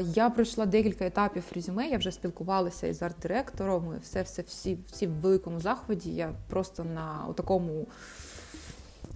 [0.00, 5.10] Я пройшла декілька етапів резюме, я вже спілкувалася із арт-директором, все, все, всі, всі в
[5.10, 6.14] великому заході.
[6.14, 7.86] Я просто на такому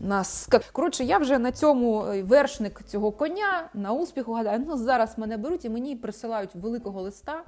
[0.00, 0.24] на
[0.72, 5.36] Коротше, я вже на цьому е, вершник цього коня на успіху гадаю, ну зараз мене
[5.36, 7.44] беруть і мені присилають великого листа,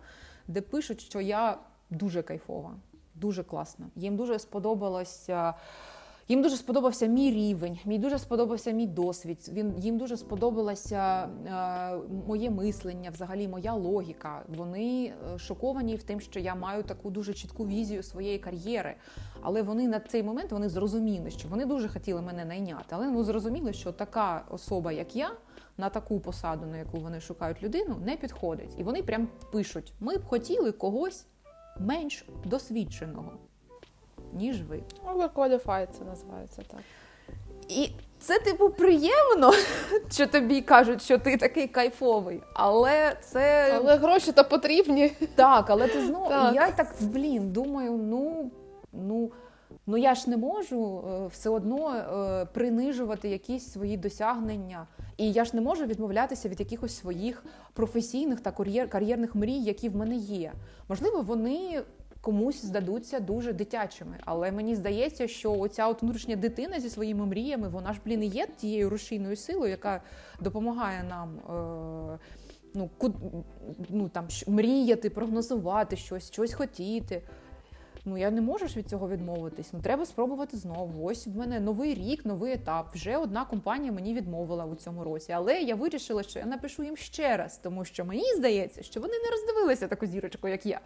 [0.48, 1.58] де пишуть, що я
[1.90, 2.70] дуже кайфова,
[3.14, 3.86] дуже класна.
[3.96, 5.54] Їм дуже сподобалося.
[6.28, 9.50] Їм дуже сподобався мій рівень, мій дуже сподобався мій досвід.
[9.52, 11.96] Він їм дуже сподобалося е,
[12.26, 14.42] моє мислення, взагалі моя логіка.
[14.48, 18.94] Вони е, шоковані в тим, що я маю таку дуже чітку візію своєї кар'єри.
[19.40, 22.86] Але вони на цей момент вони зрозуміли, що вони дуже хотіли мене найняти.
[22.90, 25.30] Але вони зрозуміли, що така особа, як я,
[25.76, 28.74] на таку посаду, на яку вони шукають людину, не підходить.
[28.78, 31.26] І вони прям пишуть: ми б хотіли когось
[31.80, 33.32] менш досвідченого
[34.32, 34.82] ніж ви.
[35.06, 36.80] Overqualified це називається так.
[37.68, 39.52] І це, типу, приємно,
[40.10, 42.42] що тобі кажуть, що ти такий кайфовий.
[42.54, 43.72] Але це.
[43.76, 45.12] Але гроші то потрібні.
[45.34, 46.28] Так, але ти знову.
[46.28, 46.54] Так.
[46.54, 48.50] Я так, блін, думаю, ну,
[48.92, 49.30] ну.
[49.86, 55.44] Ну я ж не можу е, все одно е, принижувати якісь свої досягнення, і я
[55.44, 60.14] ж не можу відмовлятися від якихось своїх професійних та кар'єр, кар'єрних мрій, які в мене
[60.16, 60.52] є.
[60.88, 61.82] Можливо, вони
[62.22, 67.68] комусь здадуться дуже дитячими, але мені здається, що оця от внутрішня дитина зі своїми мріями,
[67.68, 70.02] вона ж блін і є тією рушійною силою, яка
[70.40, 71.38] допомагає нам.
[72.14, 72.18] Е,
[72.74, 73.12] Ну, ку-
[73.88, 77.22] ну там мріяти, прогнозувати щось, щось хотіти.
[78.04, 79.72] Ну я не можу ж від цього відмовитись.
[79.72, 81.04] Ну треба спробувати знову.
[81.06, 82.86] Ось в мене новий рік, новий етап.
[82.94, 85.32] Вже одна компанія мені відмовила у цьому році.
[85.32, 89.14] Але я вирішила, що я напишу їм ще раз, тому що мені здається, що вони
[89.24, 90.80] не роздивилися таку зірочку, як я.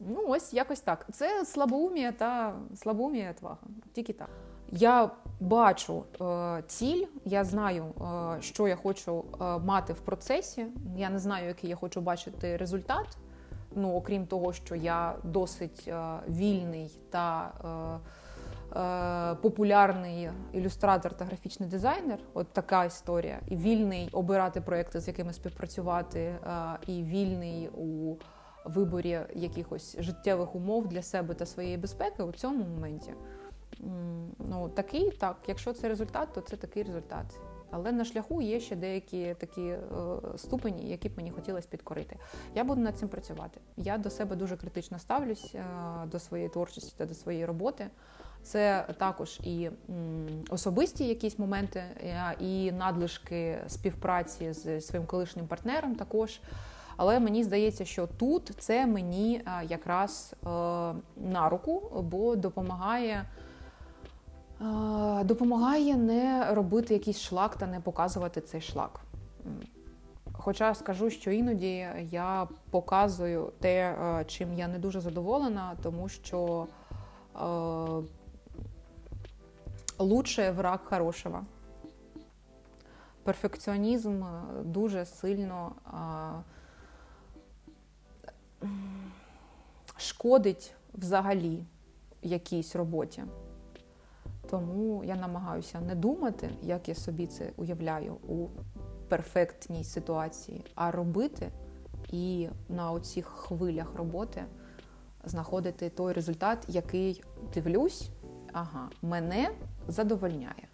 [0.00, 1.06] Ну, ось якось так.
[1.12, 3.58] Це слабоумія та слабоумія твага.
[3.92, 4.28] Тільки так.
[4.70, 10.66] Я бачу е, ціль, я знаю, е, що я хочу е, мати в процесі.
[10.96, 13.06] Я не знаю, який я хочу бачити результат.
[13.76, 17.52] Ну, окрім того, що я досить е, вільний та
[18.74, 22.18] е, е, популярний ілюстратор та графічний дизайнер.
[22.34, 23.40] От така історія.
[23.48, 26.34] І вільний обирати проекти, з якими співпрацювати,
[26.86, 28.16] і вільний у
[28.64, 33.14] виборі якихось життєвих умов для себе та своєї безпеки у цьому моменті.
[34.38, 37.26] Ну, такий так, якщо це результат, то це такий результат.
[37.70, 39.78] Але на шляху є ще деякі такі е,
[40.36, 42.16] ступені, які б мені хотілося підкорити.
[42.54, 43.60] Я буду над цим працювати.
[43.76, 45.64] Я до себе дуже критично ставлюсь е,
[46.06, 47.86] до своєї творчості та до своєї роботи.
[48.42, 49.70] Це також і
[50.50, 56.40] особисті якісь моменти, е, і надлишки співпраці з своїм колишнім партнером також.
[56.96, 60.48] Але мені здається, що тут це мені е, якраз е,
[61.16, 63.24] на руку, бо допомагає.
[64.60, 69.00] Е, Допомагає не робити якийсь шлак та не показувати цей шлак.
[70.32, 76.66] Хоча скажу, що іноді я показую те, чим я не дуже задоволена, тому що
[77.36, 77.38] е,
[79.98, 81.40] лучше враг хорошого.
[83.22, 84.24] Перфекціонізм
[84.64, 85.90] дуже сильно е,
[89.96, 91.64] шкодить взагалі
[92.22, 93.22] якійсь роботі.
[94.50, 98.48] Тому я намагаюся не думати, як я собі це уявляю у
[99.08, 101.50] перфектній ситуації, а робити
[102.12, 104.44] і на оцих хвилях роботи
[105.24, 108.10] знаходити той результат, який дивлюсь,
[108.52, 109.50] ага, мене
[109.88, 110.68] задовольняє.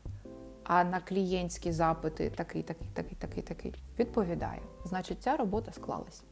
[0.65, 4.61] А на клієнтські запити такий, такий, такий, такий, такий відповідає.
[4.85, 6.23] Значить, ця робота склалась.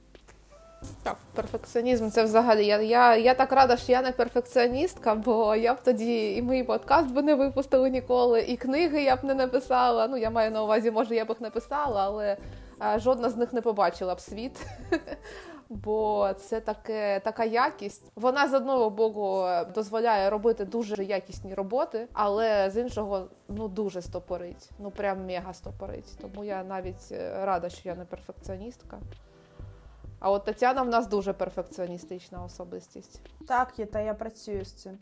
[1.03, 2.66] Так, перфекціонізм це взагалі.
[2.66, 6.62] Я, я, я так рада, що я не перфекціоністка, бо я б тоді і мій
[6.64, 10.09] подкаст би не випустили ніколи, і книги я б не написала.
[10.09, 12.37] Ну, я маю на увазі, може, я б їх написала, але
[12.79, 14.66] а, жодна з них не побачила б світ.
[15.70, 18.12] Бо це таке, така якість.
[18.16, 24.70] Вона з одного боку дозволяє робити дуже якісні роботи, але з іншого ну дуже стопорить.
[24.79, 26.18] Ну прям мега стопорить.
[26.20, 28.99] Тому я навіть е, рада, що я не перфекціоністка.
[30.20, 33.22] А от Тетяна в нас дуже перфекціоністична особистість.
[33.48, 34.98] Так, є, та я працюю з цим.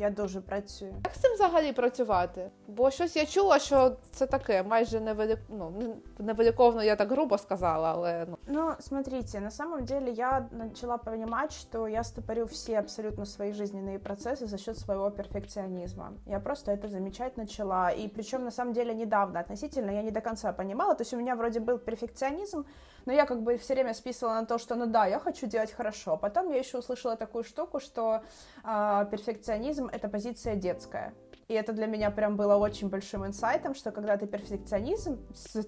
[0.00, 0.94] Я дуже працюю.
[1.04, 2.50] Як з цим взагалі працювати?
[2.68, 5.38] Бо щось я чула, що це таке, майже невелик...
[5.48, 8.38] ну, не- невеликовно, я так грубо сказала, але ну.
[8.46, 13.98] Ну, смотрите, на самом деле я начала понимать, что я стопорю все абсолютно свои жизненные
[13.98, 16.12] процессы за счет своего перфекционизма.
[16.26, 17.90] Я просто это замечать начала.
[17.90, 20.94] И причем на самом деле недавно относительно я не до конца понимала.
[20.94, 22.64] То есть у меня вроде был перфекционизм,
[23.06, 25.72] но я как бы все время списывала на то, что ну да, я хочу делать
[25.72, 26.16] хорошо.
[26.16, 28.22] Потом я еще услышала такую штуку, что
[28.62, 31.14] а, перфекционизм это позиция детская.
[31.47, 35.19] И это для меня прям было очень большим инсайтом, что когда ты перфекционизм,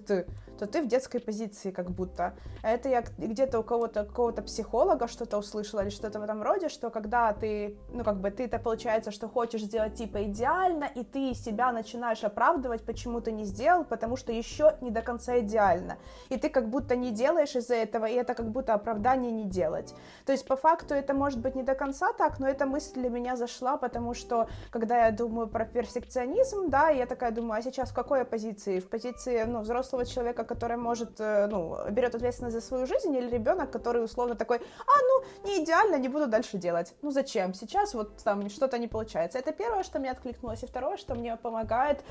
[0.06, 0.26] ты,
[0.58, 2.34] то ты в детской позиции как будто.
[2.62, 6.68] А это я где-то у кого-то, какого-то психолога что-то услышала или что-то в этом роде,
[6.68, 11.34] что когда ты, ну как бы ты-то получается, что хочешь сделать типа идеально, и ты
[11.34, 15.98] себя начинаешь оправдывать, почему ты не сделал, потому что еще не до конца идеально.
[16.30, 19.94] И ты как будто не делаешь из-за этого, и это как будто оправдание не делать.
[20.24, 23.10] То есть по факту это может быть не до конца так, но эта мысль для
[23.10, 27.90] меня зашла, потому что когда я думаю про перфекционизм, да, я такая думаю, а сейчас
[27.90, 28.80] в какой позиции?
[28.80, 33.30] В позиции, ну, взрослого человека, который может, э, ну, берет ответственность за свою жизнь, или
[33.30, 34.62] ребенок, который условно такой, а,
[35.02, 36.94] ну, не идеально, не буду дальше делать.
[37.02, 37.54] Ну, зачем?
[37.54, 39.38] Сейчас вот там что-то не получается.
[39.38, 42.02] Это первое, что мне откликнулось, и второе, что мне помогает,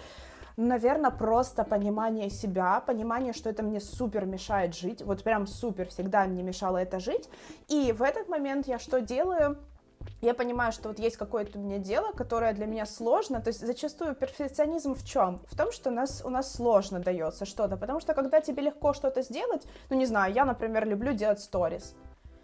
[0.57, 6.25] наверное, просто понимание себя, понимание, что это мне супер мешает жить, вот прям супер всегда
[6.25, 7.29] мне мешало это жить.
[7.67, 9.57] И в этот момент я что делаю?
[10.21, 13.41] Я понимаю, что вот есть какое-то у меня дело, которое для меня сложно.
[13.41, 15.41] То есть зачастую перфекционизм в чем?
[15.47, 17.77] В том, что у нас, у нас сложно дается что-то.
[17.77, 21.95] Потому что когда тебе легко что-то сделать, ну не знаю, я, например, люблю делать сторис.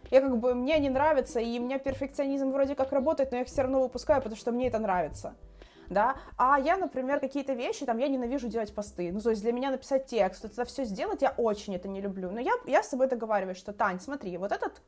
[0.10, 3.44] Я как бы, мне не нравится, и у меня перфекционизм вроде как работает, но я
[3.44, 5.36] их все равно выпускаю, потому что мне это нравится
[5.92, 9.52] да, а я, например, какие-то вещи, там, я ненавижу делать посты, ну, то есть для
[9.52, 12.90] меня написать текст, это все сделать, я очень это не люблю, но я, я с
[12.90, 14.82] собой договариваюсь, что, Тань, смотри, вот этот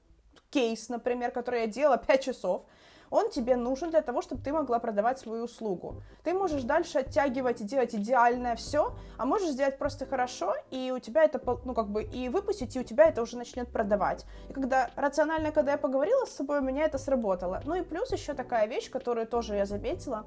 [0.53, 2.61] кейс, например, который я делала 5 часов,
[3.09, 6.01] он тебе нужен для того, чтобы ты могла продавать свою услугу.
[6.23, 10.99] Ты можешь дальше оттягивать и делать идеальное все, а можешь сделать просто хорошо, и у
[10.99, 14.25] тебя это, ну, как бы, и выпустить, и у тебя это уже начнет продавать.
[14.49, 17.61] И когда рационально, когда я поговорила с собой, у меня это сработало.
[17.65, 20.25] Ну и плюс еще такая вещь, которую тоже я заметила,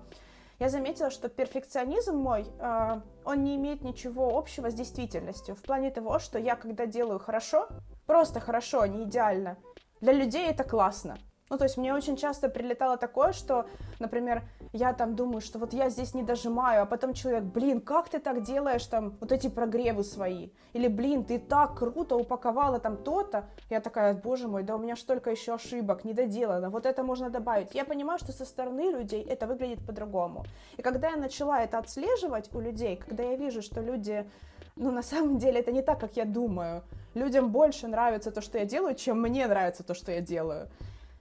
[0.60, 5.54] я заметила, что перфекционизм мой, э, он не имеет ничего общего с действительностью.
[5.54, 7.68] В плане того, что я, когда делаю хорошо,
[8.06, 9.56] просто хорошо, а не идеально,
[10.00, 11.16] для людей это классно.
[11.48, 13.66] Ну, то есть мне очень часто прилетало такое, что,
[14.00, 14.42] например,
[14.72, 18.18] я там думаю, что вот я здесь не дожимаю, а потом человек, блин, как ты
[18.18, 20.50] так делаешь там вот эти прогревы свои?
[20.72, 23.48] Или, блин, ты так круто упаковала там то-то.
[23.70, 27.30] Я такая, боже мой, да у меня столько еще ошибок, не доделано, вот это можно
[27.30, 27.74] добавить.
[27.74, 30.44] Я понимаю, что со стороны людей это выглядит по-другому.
[30.76, 34.28] И когда я начала это отслеживать у людей, когда я вижу, что люди
[34.76, 36.82] ну, на самом деле, это не так, как я думаю.
[37.14, 40.68] Людям больше нравится то, что я делаю, чем мне нравится то, что я делаю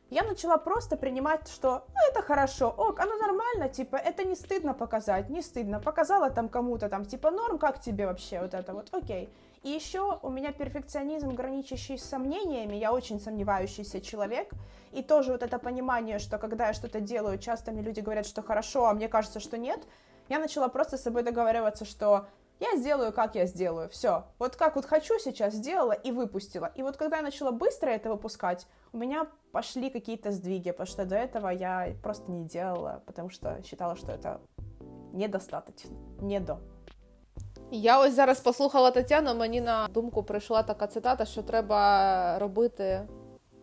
[0.09, 4.73] я начала просто принимать, что ну, это хорошо, ок, оно нормально, типа, это не стыдно
[4.73, 5.79] показать, не стыдно.
[5.79, 9.29] Показала там кому-то, там, типа, норм, как тебе вообще вот это вот, окей.
[9.63, 14.51] И еще у меня перфекционизм, граничащий с сомнениями, я очень сомневающийся человек,
[14.91, 18.43] и тоже вот это понимание, что когда я что-то делаю, часто мне люди говорят, что
[18.43, 19.79] хорошо, а мне кажется, что нет,
[20.29, 22.27] я начала просто с собой договариваться, что
[22.60, 24.24] я сделаю, как я сделаю, все.
[24.38, 26.70] Вот как вот хочу сейчас, сделала и выпустила.
[26.76, 31.04] И вот когда я начала быстро это выпускать, у меня пошли какие-то сдвиги, потому что
[31.04, 34.40] до этого я просто не делала, потому что считала, что это
[35.12, 36.58] недостаточно, не до.
[37.70, 43.08] Я ось зараз послухала Тетяну, мені на думку прийшла така цитата, що треба робити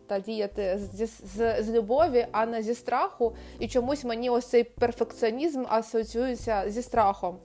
[0.08, 3.36] та діяти з, з, з любові, а не зі страху.
[3.60, 7.38] І чомусь мені ось цей перфекціонізм асоціюється зі страхом.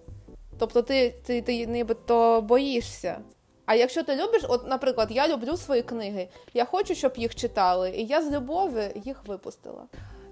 [0.57, 3.17] Тобто ти ти, ти нібито боїшся.
[3.65, 7.89] А якщо ти любиш, от, наприклад, я люблю свої книги, я хочу, щоб їх читали,
[7.89, 9.83] і я з любові їх випустила.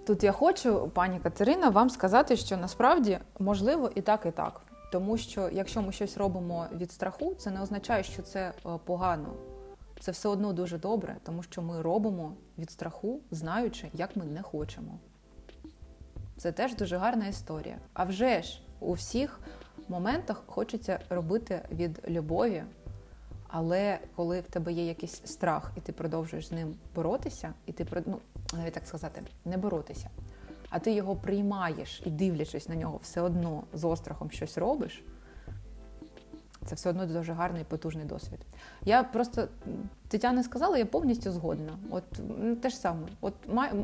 [0.08, 4.62] Тут я хочу, пані Катерина, вам сказати, що насправді можливо і так, і так.
[4.92, 9.34] Тому що якщо ми щось робимо від страху, це не означає, що це е, погано.
[10.00, 14.42] Це все одно дуже добре, тому що ми робимо від страху, знаючи, як ми не
[14.42, 15.00] хочемо.
[16.38, 17.78] Це теж дуже гарна історія.
[17.94, 19.40] А вже ж у всіх
[19.88, 22.64] моментах хочеться робити від любові,
[23.48, 28.04] але коли в тебе є якийсь страх, і ти продовжуєш з ним боротися, і ти
[28.06, 28.20] ну,
[28.54, 30.10] навіть так сказати, не боротися,
[30.70, 35.04] а ти його приймаєш і дивлячись на нього, все одно з острахом щось робиш.
[36.66, 38.40] Це все одно дуже гарний потужний досвід.
[38.84, 39.48] Я просто
[40.08, 41.78] Тетяна сказала, я повністю згодна.
[41.90, 42.04] От
[42.40, 43.34] ну, те ж саме, от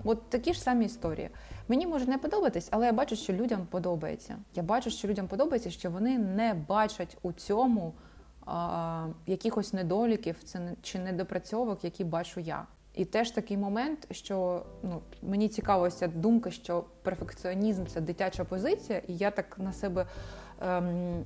[0.04, 1.30] от такі ж самі історії.
[1.68, 4.38] Мені може не подобатись, але я бачу, що людям подобається.
[4.56, 7.94] Я бачу, що людям подобається, що вони не бачать у цьому
[8.46, 10.36] а, якихось недоліків
[10.82, 12.66] чи недопрацьовок, які бачу я.
[12.94, 19.18] І теж такий момент, що ну мені цікавиться думка, що перфекціонізм це дитяча позиція, і
[19.18, 20.06] я так на себе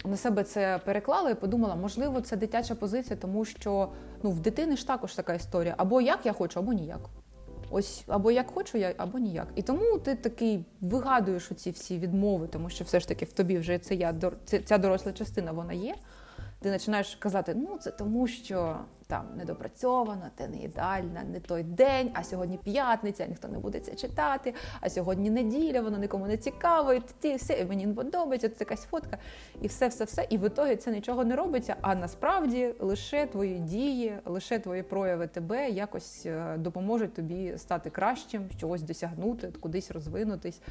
[0.06, 3.90] на себе це переклала і подумала, можливо, це дитяча позиція, тому що
[4.24, 7.10] ну в дитини ж також така історія: або як я хочу, або ніяк.
[7.70, 9.48] Ось або як хочу я, або ніяк.
[9.56, 13.58] І тому ти такий вигадуєш оці всі відмови, тому що все ж таки в тобі
[13.58, 14.16] вже це я
[14.66, 15.96] ця доросла частина вона є.
[16.60, 18.78] Ти починаєш казати, ну це тому, що
[19.08, 23.96] там недопрацьовано, те не ідеально, не той день, а сьогодні п'ятниця, ніхто не буде це
[23.96, 28.50] читати, а сьогодні неділя, воно нікому не цікаво, і ті все, і мені не подобається,
[28.50, 29.18] це якась фотка,
[29.62, 30.28] і все, все, все.
[30.30, 31.76] І в ітогі це нічого не робиться.
[31.82, 38.50] А насправді лише твої дії, лише твої прояви тебе якось е, допоможуть тобі стати кращим,
[38.58, 40.62] чогось досягнути, кудись розвинутись.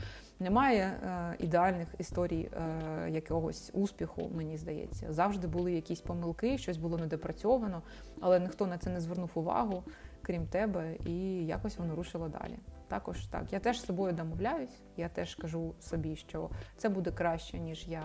[0.41, 5.12] Немає е, ідеальних історій е, якогось успіху, мені здається.
[5.12, 7.82] Завжди були якісь помилки, щось було недопрацьовано
[8.25, 9.83] але ніхто на це не звернув увагу,
[10.22, 12.59] крім тебе, і якось воно рушило далі.
[12.89, 17.59] Також так, я теж з собою домовляюсь, я теж кажу собі, що це буде краще,
[17.59, 18.03] ніж я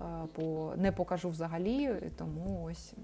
[0.00, 0.04] е,
[0.34, 2.94] по не покажу взагалі, тому ось.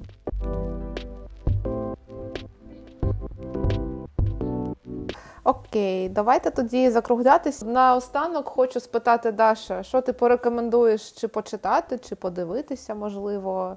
[5.44, 7.62] Окей, давайте тоді закруглятись.
[7.62, 13.76] Наостанок хочу спитати Даша, що ти порекомендуєш чи почитати, чи подивитися, можливо.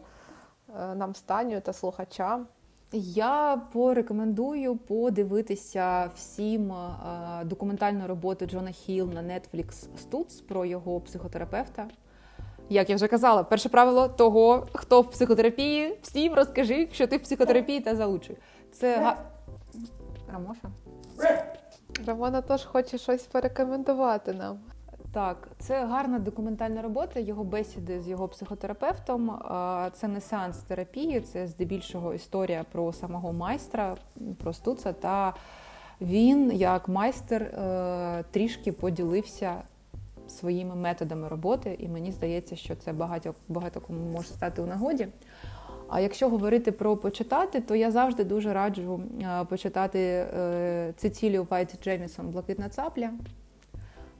[0.75, 2.47] Е, нам станю та слухачам.
[2.91, 6.73] Я порекомендую подивитися всім
[7.43, 11.87] документальну роботу Джона Хіл на Netflix Стуц про його психотерапевта.
[12.69, 17.23] Як я вже казала, перше правило того, хто в психотерапії, всім розкажи, що ти в
[17.23, 18.37] психотерапії та залучуй.
[18.71, 19.17] Це га...
[20.33, 20.69] Рамоша?
[22.07, 24.59] Рамона теж хоче щось порекомендувати нам.
[25.11, 27.19] Так, це гарна документальна робота.
[27.19, 29.39] Його бесіди з його психотерапевтом.
[29.93, 33.97] Це не сеанс терапії, це здебільшого історія про самого майстра,
[34.37, 34.93] про Стуца.
[34.93, 35.33] Та
[36.01, 39.61] він, як майстер, е, трішки поділився
[40.27, 45.07] своїми методами роботи, і мені здається, що це багато багато кому може стати у нагоді.
[45.89, 50.27] А якщо говорити про почитати, то я завжди дуже раджу е, почитати
[50.97, 53.11] Цицілію Вайт Джемісон Блакитна цапля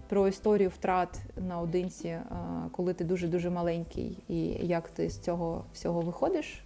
[0.09, 2.23] про історію втрат наодинці, е,
[2.71, 6.63] коли ти дуже-дуже маленький, і як ти з цього всього виходиш.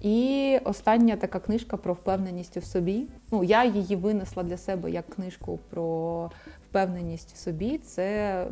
[0.00, 3.06] І остання така книжка про впевненість у собі.
[3.30, 6.30] Ну, я її винесла для себе як книжку про
[6.68, 7.78] впевненість в собі.
[7.78, 8.02] Це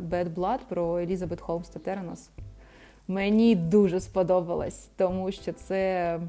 [0.09, 2.29] Bad Blood про Елізабет Холмс та Теренос.
[3.07, 6.19] Мені дуже сподобалось, тому що це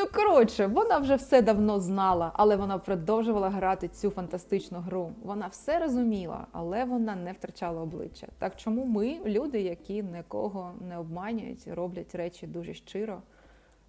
[0.00, 5.12] Ну, коротше, вона вже все давно знала, але вона продовжувала грати цю фантастичну гру.
[5.22, 8.26] Вона все розуміла, але вона не втрачала обличчя.
[8.38, 13.22] Так чому ми, люди, які нікого не обманюють, роблять речі дуже щиро,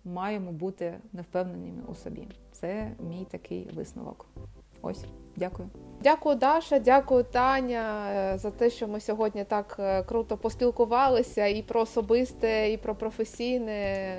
[0.05, 2.28] маємо бути невпевненими у собі?
[2.51, 4.26] Це мій такий висновок.
[4.82, 5.05] Ось,
[5.36, 5.70] дякую.
[6.03, 11.62] Дякую, Даша, дякую, Таня, е, за те, що ми сьогодні так е, круто поспілкувалися і
[11.62, 14.16] про особисте, і про професійне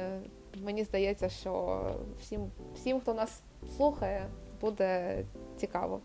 [0.64, 1.82] мені здається, що
[2.20, 3.42] всім, всім, хто нас
[3.76, 4.26] слухає,
[4.60, 5.22] буде
[5.56, 6.00] цікаво.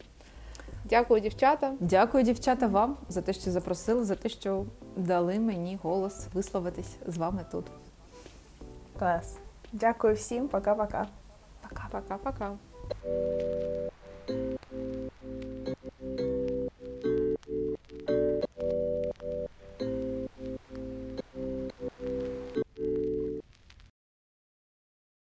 [0.90, 1.74] Дякую, дівчата.
[1.80, 7.18] Дякую, дівчата, вам за те, що запросили, за те, що дали мені голос висловитись з
[7.18, 7.66] вами тут.
[9.00, 9.38] Клас.
[9.72, 11.06] Дякую всім, пока-пока.
[11.64, 12.58] Пока-пока-пока.